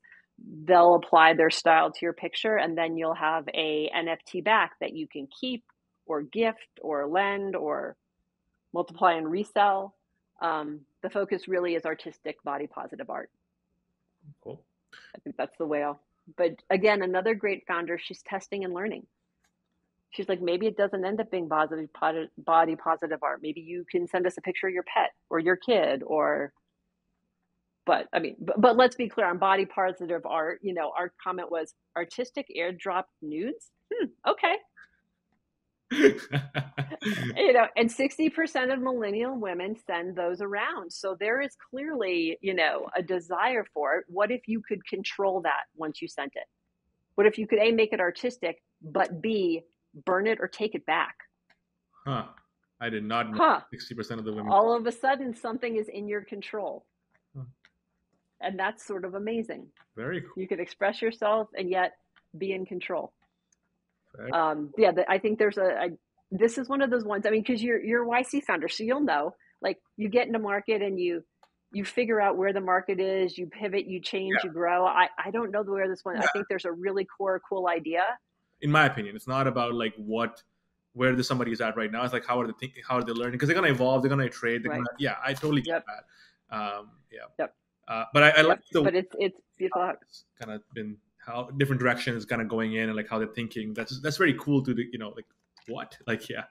[0.65, 4.95] They'll apply their style to your picture, and then you'll have a NFT back that
[4.95, 5.65] you can keep
[6.07, 7.97] or gift or lend or
[8.73, 9.95] multiply and resell.
[10.41, 13.31] Um, the focus really is artistic body positive art.
[14.43, 14.63] Cool.
[15.15, 16.01] I think that's the whale.
[16.37, 19.07] But again, another great founder, she's testing and learning.
[20.11, 21.89] She's like, maybe it doesn't end up being positive,
[22.39, 23.41] body positive art.
[23.43, 26.53] Maybe you can send us a picture of your pet or your kid or,
[27.87, 30.61] but I mean, but, but let's be clear on body positive art.
[30.63, 33.71] You know, our comment was artistic airdrop nudes.
[33.93, 34.57] Hmm, okay.
[35.93, 42.55] you know and 60% of millennial women send those around so there is clearly you
[42.55, 46.45] know a desire for it what if you could control that once you sent it
[47.17, 49.63] what if you could a make it artistic but b
[50.07, 51.17] burn it or take it back
[52.07, 52.23] huh.
[52.81, 54.53] I did not know huh sixty percent of the women.
[54.53, 56.87] all of a sudden something is in your control.
[58.41, 59.67] And that's sort of amazing
[59.97, 60.31] Very cool.
[60.37, 61.93] you can express yourself and yet
[62.37, 63.13] be in control
[64.17, 65.89] Very- um yeah i think there's a, a
[66.31, 68.83] this is one of those ones i mean because you're you're a yc founder so
[68.85, 71.23] you'll know like you get into market and you
[71.73, 74.49] you figure out where the market is you pivot you change Yeah.
[74.49, 77.41] you grow i i don't know where this one i think there's a really core
[77.49, 78.05] cool idea
[78.63, 80.43] in my opinion, it's not about like what
[80.93, 82.05] where the somebody is at right now.
[82.05, 83.33] It's like how are they thinking, how are they learning?
[83.33, 84.63] Because they're gonna evolve, they're gonna trade.
[84.63, 84.77] They're Right.
[84.77, 85.85] gonna, yeah, I totally get Yep.
[85.87, 86.55] that.
[86.59, 87.21] Um, yeah.
[87.39, 87.55] Yep.
[87.89, 91.51] Uh, but I, I like the but it's it's beautiful it's kind of been how
[91.57, 93.75] different directions kind of going in and like how they're thinking.
[93.75, 95.27] That's that's very cool to do, you know like
[95.69, 95.97] what?
[96.07, 96.45] Like, yeah,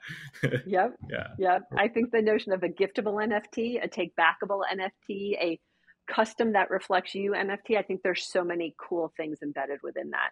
[0.66, 0.96] Yep.
[1.10, 1.62] yeah, Yep.
[1.78, 5.60] I think the notion of a giftable NFT, a take backable NFT, a
[6.08, 10.32] custom that reflects you NFT, I think there's so many cool things embedded within that.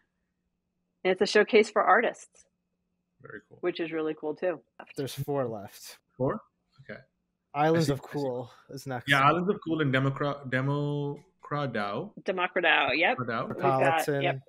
[1.04, 2.46] And it's a showcase for artists,
[3.22, 3.60] very cool.
[3.62, 4.60] which is really cool too.
[4.96, 6.00] There's four left.
[6.18, 6.42] Four?
[7.56, 7.66] Okay.
[7.66, 8.10] Islands see, of I see.
[8.14, 9.10] Cool is next.
[9.10, 12.12] Yeah, Islands of Cool and Democrat Democradao.
[12.24, 12.90] Democradao.
[12.98, 13.18] Yep.
[13.18, 13.48] Democradao.
[13.48, 14.40] We've got- Colleton, yep.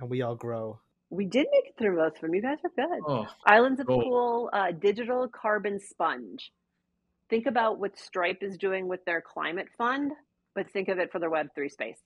[0.00, 0.80] and We All Grow.
[1.10, 2.34] We did make it through most of them.
[2.34, 3.00] You guys are good.
[3.06, 4.02] Oh, Islands of Cool.
[4.02, 6.52] Cool, uh, digital carbon sponge.
[7.30, 10.12] Think about what Stripe is doing with their climate fund,
[10.54, 12.02] but think of it for the Web3 space.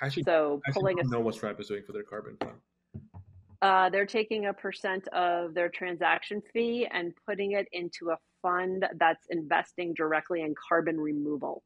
[0.00, 2.36] actually, So I actually pulling a don't know what Stripe is doing for their carbon
[2.36, 2.58] fund.
[3.60, 8.86] Uh, they're taking a percent of their transaction fee and putting it into a fund
[8.98, 11.62] that's investing directly in carbon removal.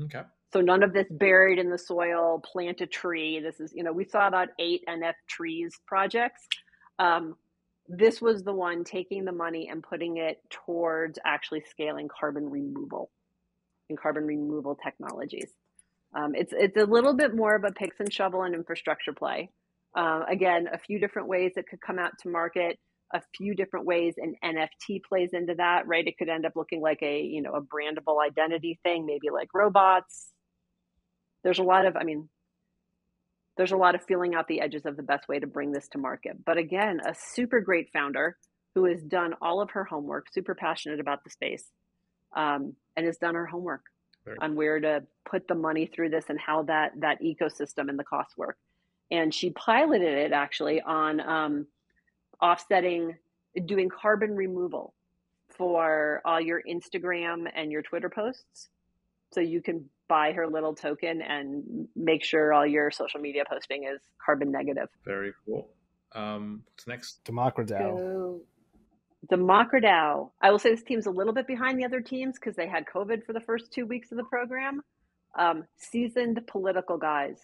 [0.00, 0.22] Okay.
[0.52, 3.40] So none of this buried in the soil, plant a tree.
[3.40, 6.46] This is, you know, we saw about eight NF trees projects.
[6.98, 7.36] Um,
[7.88, 13.10] this was the one taking the money and putting it towards actually scaling carbon removal
[13.88, 15.50] and carbon removal technologies.
[16.14, 19.50] Um, it's it's a little bit more of a picks and shovel and infrastructure play.
[19.94, 22.78] Um, again, a few different ways it could come out to market,
[23.14, 26.06] a few different ways an NFT plays into that, right?
[26.06, 29.48] It could end up looking like a, you know, a brandable identity thing, maybe like
[29.54, 30.28] robots.
[31.44, 32.28] There's a lot of, I mean,
[33.56, 35.88] there's a lot of feeling out the edges of the best way to bring this
[35.88, 36.44] to market.
[36.44, 38.36] But again, a super great founder
[38.74, 41.64] who has done all of her homework, super passionate about the space,
[42.36, 43.82] um, and has done her homework
[44.24, 47.98] Very on where to put the money through this and how that that ecosystem and
[47.98, 48.58] the costs work.
[49.10, 51.66] And she piloted it actually on um,
[52.42, 53.16] offsetting,
[53.64, 54.94] doing carbon removal
[55.48, 58.68] for all your Instagram and your Twitter posts.
[59.32, 63.84] So you can buy her little token and make sure all your social media posting
[63.84, 64.88] is carbon negative.
[65.04, 65.68] Very cool.
[66.12, 67.24] Um, what's next?
[67.24, 67.78] Democradao.
[67.78, 68.40] So,
[69.30, 70.30] Democradao.
[70.40, 72.84] I will say this team's a little bit behind the other teams because they had
[72.86, 74.82] COVID for the first two weeks of the program.
[75.36, 77.38] Um, seasoned political guys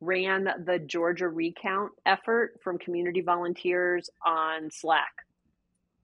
[0.00, 5.26] ran the Georgia recount effort from community volunteers on Slack.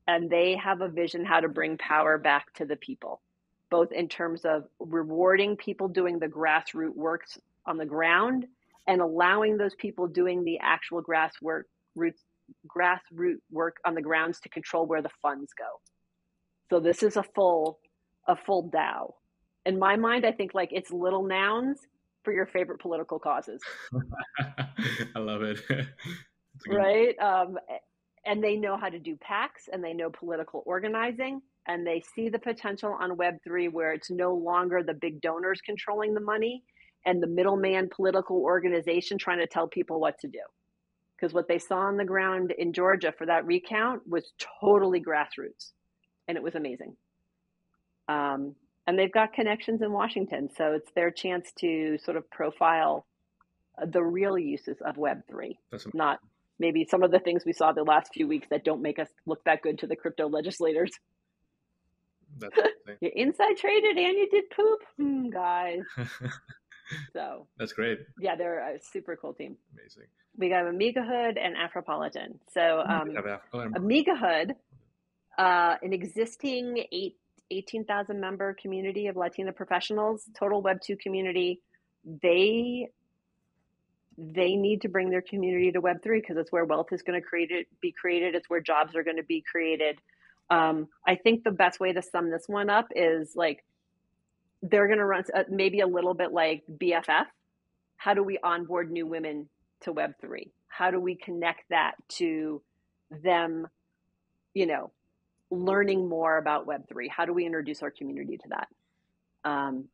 [0.07, 3.21] And they have a vision how to bring power back to the people,
[3.71, 8.47] both in terms of rewarding people doing the grassroots works on the ground
[8.87, 12.23] and allowing those people doing the actual grass work roots
[12.67, 15.81] grassroots work on the grounds to control where the funds go.
[16.71, 17.79] So this is a full
[18.27, 19.15] a full DAO.
[19.67, 21.79] In my mind, I think like it's little nouns
[22.25, 23.61] for your favorite political causes,
[25.15, 25.61] I love it.
[26.57, 27.19] It's a good- right?
[27.19, 27.57] Um,
[28.27, 32.29] and they know how to do PACs and they know political organizing and they see
[32.29, 36.63] the potential on Web3 where it's no longer the big donors controlling the money
[37.07, 40.41] and the middleman political organization trying to tell people what to do.
[41.17, 45.73] Because what they saw on the ground in Georgia for that recount was totally grassroots
[46.29, 46.97] and it was amazing.
[48.09, 48.55] Um,
[48.91, 53.07] and they've got connections in Washington, so it's their chance to sort of profile
[53.81, 55.57] uh, the real uses of Web3
[55.95, 56.19] not
[56.59, 59.09] maybe some of the things we saw the last few weeks that don't make us
[59.27, 60.91] look that good to the crypto legislators.
[62.39, 62.55] that's.
[63.01, 65.83] You inside traded and you did poop, hmm, guys.
[67.13, 68.01] So That's great.
[68.19, 69.57] yeah, they're a super cool team.
[69.79, 70.09] Amazing.
[70.37, 72.41] We got Amiga Hood and Afropolitan.
[72.53, 73.17] So um,
[73.77, 74.57] Amiga Hood,
[75.39, 77.15] uh, an existing eight,
[77.51, 81.61] 18,000 member community of Latina professionals, total Web 2 community,
[82.05, 82.89] they
[84.19, 87.19] they need to bring their community to Web 3 because it's where wealth is going
[87.19, 88.35] to create it, be created.
[88.35, 89.99] It's where jobs are going to be created.
[90.51, 93.65] Um, I think the best way to sum this one up is like
[94.63, 97.27] they're going to run uh, maybe a little bit like BFF.
[97.97, 99.49] How do we onboard new women
[99.83, 100.51] to Web3?
[100.69, 102.61] How do we connect that to
[103.11, 103.69] them,
[104.53, 104.91] you know,
[105.51, 107.09] learning more about Web3?
[107.11, 108.69] How do we introduce our community to that?
[109.51, 109.89] Um,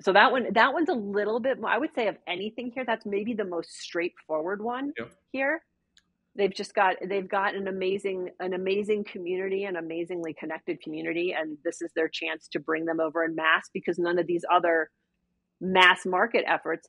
[0.00, 2.84] so that one, that one's a little bit more, I would say of anything here,
[2.86, 5.12] that's maybe the most straightforward one Yep.
[5.32, 5.62] here.
[6.36, 11.34] They've just got, they've got an amazing, an amazing community, an amazingly connected community.
[11.38, 14.44] And this is their chance to bring them over in mass because none of these
[14.50, 14.90] other
[15.60, 16.88] mass market efforts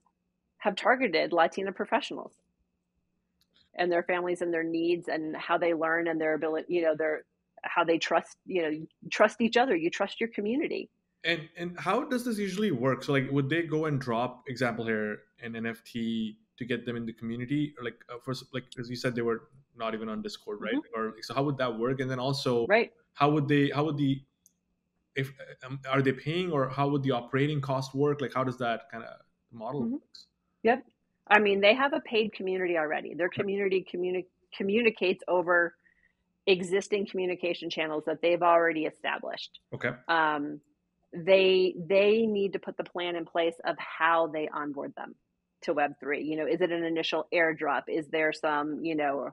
[0.59, 2.33] have targeted Latina professionals
[3.75, 6.95] and their families and their needs and how they learn and their ability, you know,
[6.97, 7.23] their
[7.63, 8.71] how they trust, you know,
[9.11, 9.75] trust each other.
[9.75, 10.89] You trust your community.
[11.23, 13.03] And and how does this usually work?
[13.03, 17.05] So like, would they go and drop example here an NFT to get them in
[17.05, 20.21] the community, or like uh, first like as you said they were not even on
[20.21, 20.81] Discord, right?
[20.95, 21.99] Or so how would that work?
[21.99, 22.91] And then also, Right.
[23.13, 23.69] how would they?
[23.69, 24.21] How would the
[25.15, 25.31] if
[25.65, 28.21] um, are they paying or how would the operating cost work?
[28.21, 29.19] Like how does that kind of
[29.51, 29.91] model Mhm.
[29.91, 30.27] works?
[31.31, 33.13] I mean, they have a paid community already.
[33.13, 34.25] Their community communi-
[34.55, 35.75] communicates over
[36.47, 39.59] existing communication channels that they've already established.
[39.73, 39.91] Okay.
[40.07, 40.59] Um,
[41.13, 45.15] they they need to put the plan in place of how they onboard them
[45.63, 46.25] to Web3.
[46.25, 47.83] You know, is it an initial airdrop?
[47.87, 49.31] Is there some, you know,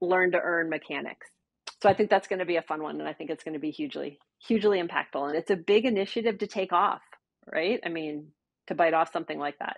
[0.00, 1.28] learn to earn mechanics?
[1.82, 2.98] So I think that's going to be a fun one.
[2.98, 5.28] And I think it's going to be hugely, hugely impactful.
[5.28, 7.02] And it's a big initiative to take off,
[7.52, 7.78] right?
[7.84, 8.28] I mean,
[8.68, 9.76] to bite off something like that.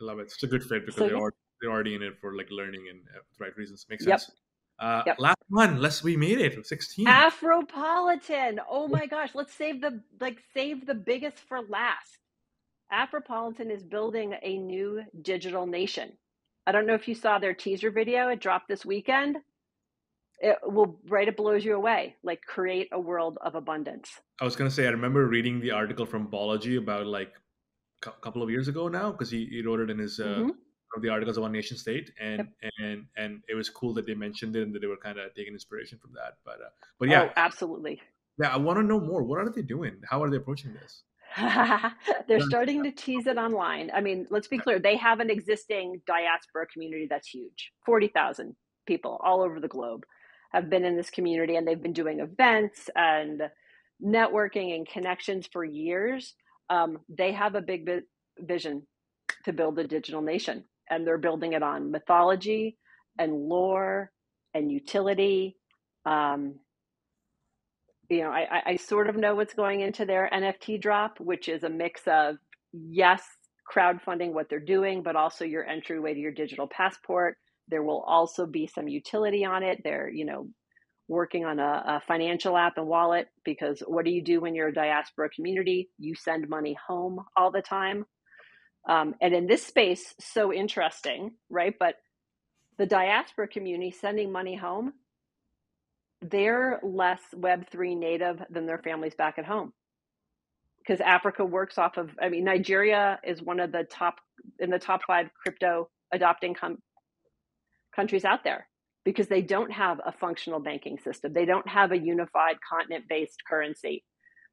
[0.00, 0.22] I love it.
[0.24, 2.86] It's a good fit because So, they're, already, they're already in it for like learning
[2.88, 3.86] and uh, the right reasons.
[3.90, 4.20] Makes Yep.
[4.20, 4.30] sense.
[4.78, 5.16] Uh, Yep.
[5.18, 5.80] Last one.
[5.80, 6.64] Let's we made it.
[6.66, 7.06] 16.
[7.06, 8.58] Afropolitan.
[8.68, 12.18] Oh my gosh, let's save the like save the biggest for last.
[12.92, 16.12] Afropolitan is building a new digital nation.
[16.66, 18.28] I don't know if you saw their teaser video.
[18.28, 19.38] It dropped this weekend.
[20.40, 22.14] It will right it blows you away.
[22.22, 24.10] Like create a world of abundance.
[24.40, 27.32] I was gonna say I remember reading the article from Balaji about like
[28.06, 30.50] a couple of years ago now because he, he wrote it in his uh, Mhm.
[30.96, 32.48] Of the articles of One Nation State and
[32.80, 35.34] and and it was cool that they mentioned it and that they were kind of
[35.34, 36.38] taking inspiration from that.
[36.44, 38.00] But uh, but yeah, Oh, absolutely.
[38.38, 39.22] yeah, I want to know more.
[39.22, 40.00] What are they doing?
[40.08, 41.02] How are they approaching this?
[42.26, 43.90] They're starting to tease it online.
[43.94, 48.56] I mean, let's be clear, they have an existing diaspora community that's huge 40,000
[48.86, 50.04] people all over the globe
[50.52, 53.42] have been in this community and they've been doing events and
[54.02, 56.34] networking and connections for years.
[56.70, 58.00] Um, they have a big vi-
[58.40, 58.86] vision
[59.44, 62.78] to build a digital nation, and they're building it on mythology
[63.18, 64.10] and lore
[64.54, 65.56] and utility.
[66.06, 66.56] Um,
[68.10, 71.64] you know, I, I- sort of know what's going into their NFT drop, which is
[71.64, 72.36] a mix of
[72.72, 73.22] yes,
[73.74, 77.36] crowdfunding what they're doing, but also your entryway to your digital passport.
[77.68, 79.82] There will also be some utility on it.
[79.84, 80.48] They're, you know,
[81.08, 84.68] working on a, a financial app and wallet because what do you do when you're
[84.68, 85.90] a diaspora community?
[85.98, 88.06] You send money home all the time.
[88.88, 91.74] Um, and in this space, so interesting, right?
[91.78, 91.96] But
[92.78, 94.94] the diaspora community sending money home,
[96.22, 99.72] they're less Web3 native than their families back at home.
[100.78, 104.16] Because Africa works off of, I mean, Nigeria is one of the top,
[104.58, 106.78] in the top five crypto adopting com-
[107.94, 108.66] countries out there
[109.04, 111.32] because they don't have a functional banking system.
[111.32, 114.04] They don't have a unified continent based currency.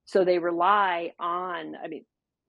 [0.06, 2.06] So they rely on, I mean,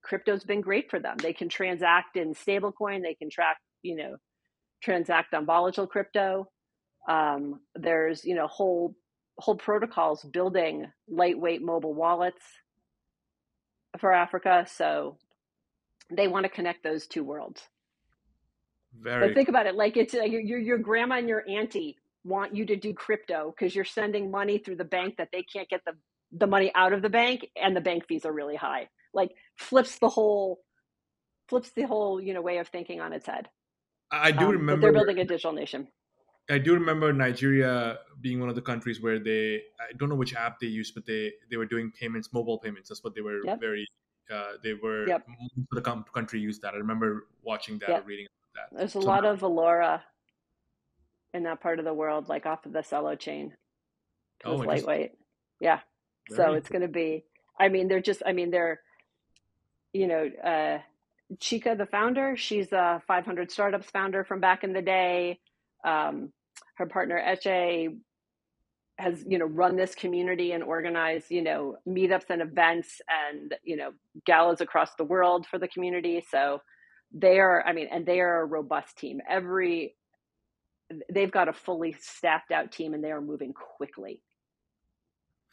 [0.07, 1.17] crypto's been great for them.
[1.19, 4.17] They can transact in stablecoin, they can track, you know,
[4.83, 6.49] transact on volatile crypto.
[7.09, 8.95] Um, there's, you know, whole
[9.39, 12.43] whole protocols building lightweight mobile wallets
[13.99, 14.67] for Africa.
[14.73, 15.19] So
[16.11, 17.63] they want to connect those two worlds.
[18.99, 21.97] Very But think about it like it's like your, your your grandma and your auntie
[22.25, 25.69] want you to do crypto because you're sending money through the bank that they can't
[25.69, 25.93] get the
[26.33, 28.89] the money out of the bank and the bank fees are really high.
[29.17, 30.61] Like flips the whole
[31.49, 33.49] flips the whole you know way of thinking on its head.
[34.13, 35.89] I do Um, remember they're building a digital nation.
[36.49, 40.35] I do remember Nigeria being one of the countries where they I don't know which
[40.37, 42.89] app they used, but they they were doing payments, mobile payments.
[42.91, 43.59] That's what they were Yep.
[43.61, 43.85] very
[44.31, 45.27] uh, they were Yep.
[45.29, 46.75] most of the country used that.
[46.75, 48.03] I remember watching that Yep.
[48.03, 48.77] or reading about that.
[48.79, 50.03] There's a So lot now- of Valora
[51.35, 53.57] in that part of the world, like off of the Celo chain.
[54.45, 55.13] Oh, it's lightweight.
[55.61, 55.81] Yeah.
[56.29, 57.25] so Very it's going to be,
[57.59, 58.81] I mean, they're just, I mean, they're,
[59.93, 60.79] you know, uh,
[61.39, 65.41] Chika, the founder, she's a 500 Startups founder from back in the day.
[65.85, 66.33] Um,
[66.77, 67.97] her partner, Eche,
[68.99, 73.77] has, you know, run this community and organized, you know, meetups and events and, you
[73.77, 73.93] know,
[74.25, 76.25] galas across the world for the community.
[76.31, 76.63] So
[77.13, 79.21] they are, I mean, and they are a robust team.
[79.29, 79.97] Every,
[81.13, 84.23] they've got a fully staffed out team and they are moving quickly.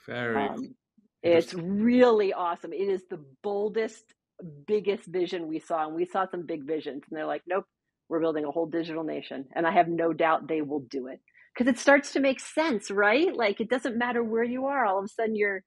[0.08, 0.76] very Um,
[1.22, 2.74] it's really awesome.
[2.74, 4.04] It is the boldest,
[4.44, 7.04] biggest vision we saw, and we saw some big visions.
[7.10, 7.66] And they're like, "Nope,
[8.10, 11.20] we're building a whole digital nation," and I have no doubt they will do it
[11.54, 13.36] because it starts to make sense, right?
[13.36, 15.64] Like it doesn't matter where you are; all of a sudden you're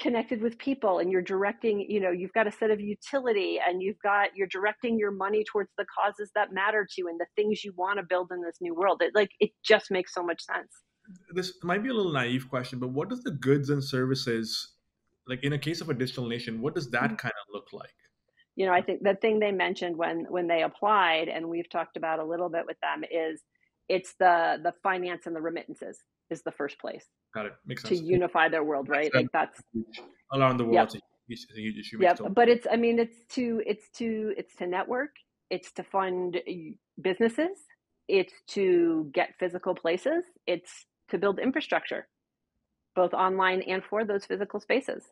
[0.00, 1.80] connected with people, and you're directing.
[1.88, 5.44] You know, you've got a set of utility, and you've got you're directing your money
[5.44, 8.42] towards the causes that matter to you and the things you want to build in
[8.42, 9.02] this new world.
[9.02, 10.72] It like it just makes so much sense.
[11.34, 14.74] this might be a little naive question, but what does the goods and services
[15.30, 16.60] like in a case of a digital nation?
[16.60, 17.06] What does Mm-hmm.
[17.06, 17.94] that kind of look like?
[18.56, 21.96] you know i think the thing they mentioned when when they applied and we've talked
[21.96, 23.40] about a little bit with them is
[23.88, 25.96] it's the the finance and the remittances
[26.30, 27.52] is the first place Got it.
[27.64, 29.58] Makes sense to unify their world right like that's
[30.34, 30.84] Around the world, Yep.
[30.86, 32.02] it's, a, huge- it's a issue.
[32.02, 35.12] yeah but it's i mean it's to it's to it's to network
[35.48, 36.52] it's to fund uh,
[37.00, 37.56] businesses
[38.08, 40.72] it's to get physical places it's
[41.10, 42.02] to build infrastructure
[42.96, 45.04] both online and for those physical spaces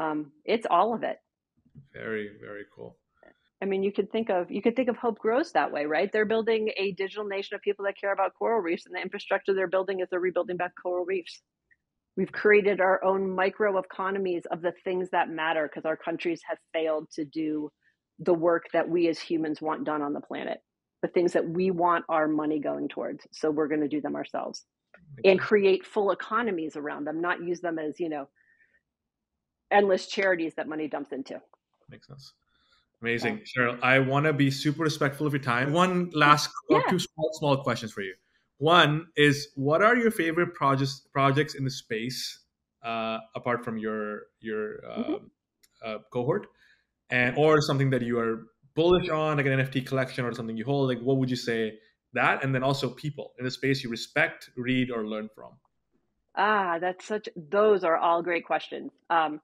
[0.00, 1.18] um, it's all of it
[1.92, 2.96] Very, very cool.
[3.62, 6.10] I mean, you could think of you could think of Hope Grows that way, right?
[6.12, 9.54] They're building a digital nation of people that care about coral reefs, and the infrastructure
[9.54, 11.40] they're building is they're rebuilding back coral reefs.
[12.16, 16.58] We've created our own micro economies of the things that matter because our countries have
[16.72, 17.70] failed to do
[18.18, 20.58] the work that we as humans want done on the planet,
[21.00, 23.26] the things that we want our money going towards.
[23.32, 24.64] So we're going to do them ourselves
[25.24, 28.28] and create full economies around them, not use them as, you know,
[29.72, 31.40] endless charities that money dumps into.
[31.88, 32.32] Makes sense.
[33.00, 33.38] Amazing.
[33.38, 33.64] Yeah.
[33.64, 35.72] Cheryl, I want to be super respectful of your time.
[35.72, 36.82] One last yeah.
[36.88, 38.14] two small, small questions for you.
[38.58, 42.42] One is what are your favorite projects projects in the space
[42.84, 45.26] uh, apart from your your uh, mm-hmm.
[45.84, 46.46] uh, cohort,
[47.10, 50.64] and or something that you are bullish on, like an NFT collection or something you
[50.64, 50.88] hold.
[50.88, 51.78] Like, what would you say
[52.12, 52.44] that?
[52.44, 55.52] And then also people in the space you respect, read, or learn from.
[56.36, 57.28] Ah, that's such.
[57.36, 58.90] Those are all great questions.
[59.10, 59.40] Um,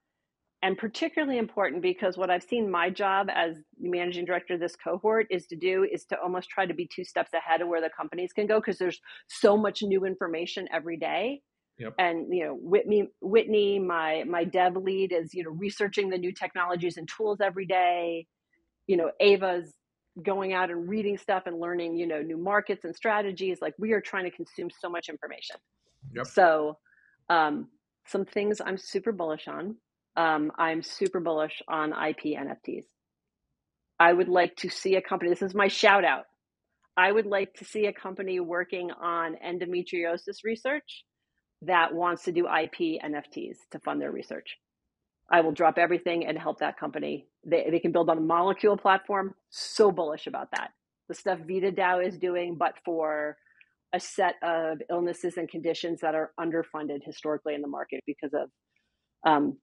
[0.63, 5.27] and particularly important because what I've seen my job as managing director of this cohort
[5.31, 7.91] is to do is to almost try to be two steps ahead of where the
[7.97, 11.43] companies can go because there's so much new information every day.
[11.79, 11.95] Yep.
[12.01, 16.33] And you know, Whitney, Whitney, my my dev lead is you know researching the new
[16.33, 18.27] technologies and tools every day.
[18.89, 19.73] You know, Ava's
[20.21, 23.59] going out and reading stuff and learning you know new markets and strategies.
[23.63, 25.57] Like we are trying to consume so much information.
[26.17, 26.27] Yep.
[26.27, 26.79] So,
[27.31, 27.69] um,
[28.07, 29.77] some things I'm super bullish on
[30.19, 32.85] um, I'm super bullish on IP NFTs.
[34.01, 36.25] I would like to see a company, this is my shout out.
[36.97, 41.05] I would like to see a company working on endometriosis research
[41.63, 44.57] that wants to do IP NFTs to fund their research.
[45.31, 47.29] I will drop everything and help that company.
[47.47, 49.35] They, they can build on a molecule platform.
[49.51, 50.71] So bullish about that.
[51.09, 53.37] The stuff VitaDAO is doing, but for
[53.95, 58.51] a set of illnesses and conditions that are underfunded historically in the market because of
[59.27, 59.57] um,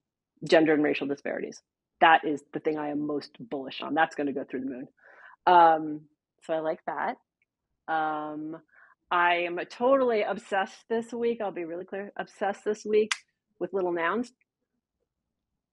[0.43, 1.61] gender and racial disparities.
[2.01, 3.93] That is the thing I am most bullish on.
[3.93, 4.87] That's going to go through the moon.
[5.47, 6.01] Um,
[6.43, 7.17] so I like that.
[7.87, 8.57] Um,
[9.11, 11.39] I am totally obsessed this week.
[11.41, 12.11] I'll be really clear.
[12.17, 13.11] Obsessed this week
[13.59, 14.31] with little nouns.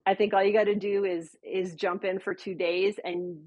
[0.06, 3.38] I think all you got to do is is jump in for two days, and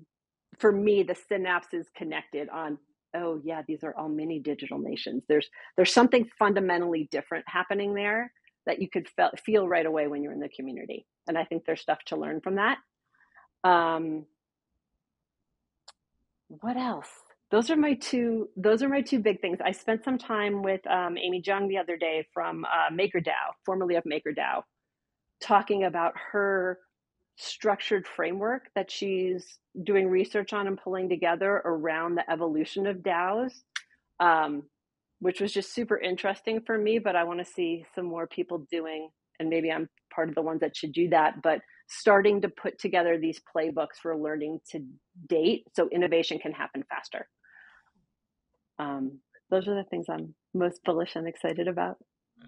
[0.58, 2.78] for me, the synapse is connected on.
[3.16, 5.24] Oh yeah, these are all mini digital nations.
[5.28, 8.32] There's there's something fundamentally different happening there
[8.66, 11.06] that you could feel, feel right away when you're in the community.
[11.28, 12.78] And I think there's stuff to learn from that.
[13.64, 14.26] Um,
[16.48, 17.10] what else?
[17.52, 18.50] Those are my two.
[18.58, 19.60] Those are my two big things.
[19.64, 23.96] I spent some time with um, Amy Jung the other day from uh, MakerDAO, formerly
[23.96, 24.64] of MakerDAO,
[25.42, 26.80] talking about her
[27.38, 33.54] structured framework that she's doing research on and pulling together around the evolution of DAOs.
[34.20, 34.64] Um,
[35.20, 37.00] which was just super interesting for me.
[37.00, 39.10] But I want to see some more people doing,
[39.40, 42.80] and maybe I'm part of the ones that should do that, but starting to put
[42.80, 44.80] together these playbooks for learning to
[45.28, 47.28] date so innovation can happen faster.
[48.80, 49.20] Um,
[49.50, 51.98] those are the things I'm most bullish and excited about.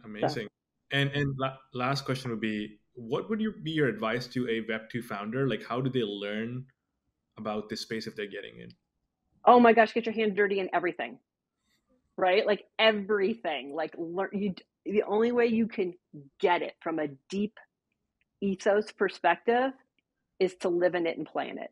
[0.03, 0.29] Amazing.
[0.29, 0.47] So.
[0.91, 4.61] And and la- last question would be, what would you be your advice to a
[4.67, 5.47] Web two founder?
[5.47, 6.65] Like, how do they learn
[7.37, 8.69] about this space if they're getting in?
[9.45, 11.19] Oh my gosh, get your hand dirty in everything
[12.17, 12.45] right?
[12.45, 13.73] Like everything.
[13.75, 14.53] Like learn you
[14.85, 15.93] the only way you can
[16.39, 17.53] get it from a deep
[18.41, 19.71] ethos perspective
[20.39, 21.71] is to live in it and play in it.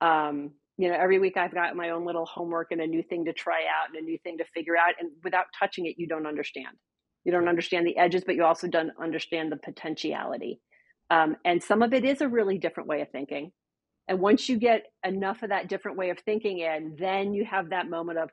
[0.00, 3.26] Um, you know, every week I've got my own little homework and a new thing
[3.26, 4.94] to try out and a new thing to figure out.
[4.98, 6.76] And without touching it, you don't understand.
[7.24, 10.60] You don't understand the edges, but you also don't understand the potentiality.
[11.10, 13.52] Um, and some of it is a really different way of thinking.
[14.08, 17.70] And once you get enough of that different way of thinking in, then you have
[17.70, 18.30] that moment of,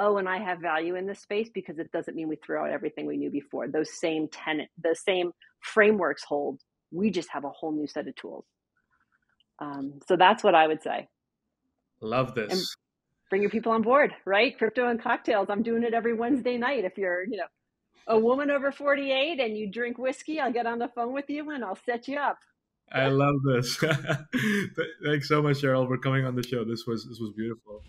[0.00, 2.70] oh, and I have value in this space because it doesn't mean we throw out
[2.70, 3.68] everything we knew before.
[3.68, 6.60] Those same tenant, the same frameworks hold.
[6.90, 8.44] We just have a whole new set of tools.
[9.60, 11.06] Um, so that's what I would say.
[12.00, 12.50] Love this.
[12.50, 12.60] And
[13.28, 14.56] bring your people on board, right?
[14.56, 15.48] Crypto and cocktails.
[15.50, 16.84] I'm doing it every Wednesday night.
[16.84, 17.44] If you're, you know,
[18.06, 21.50] a woman over 48 and you drink whiskey, I'll get on the phone with you
[21.50, 22.38] and I'll set you up.
[22.92, 23.76] I love this.
[25.04, 26.64] Thanks so much, Cheryl, for coming on the show.
[26.64, 27.84] This was this was beautiful.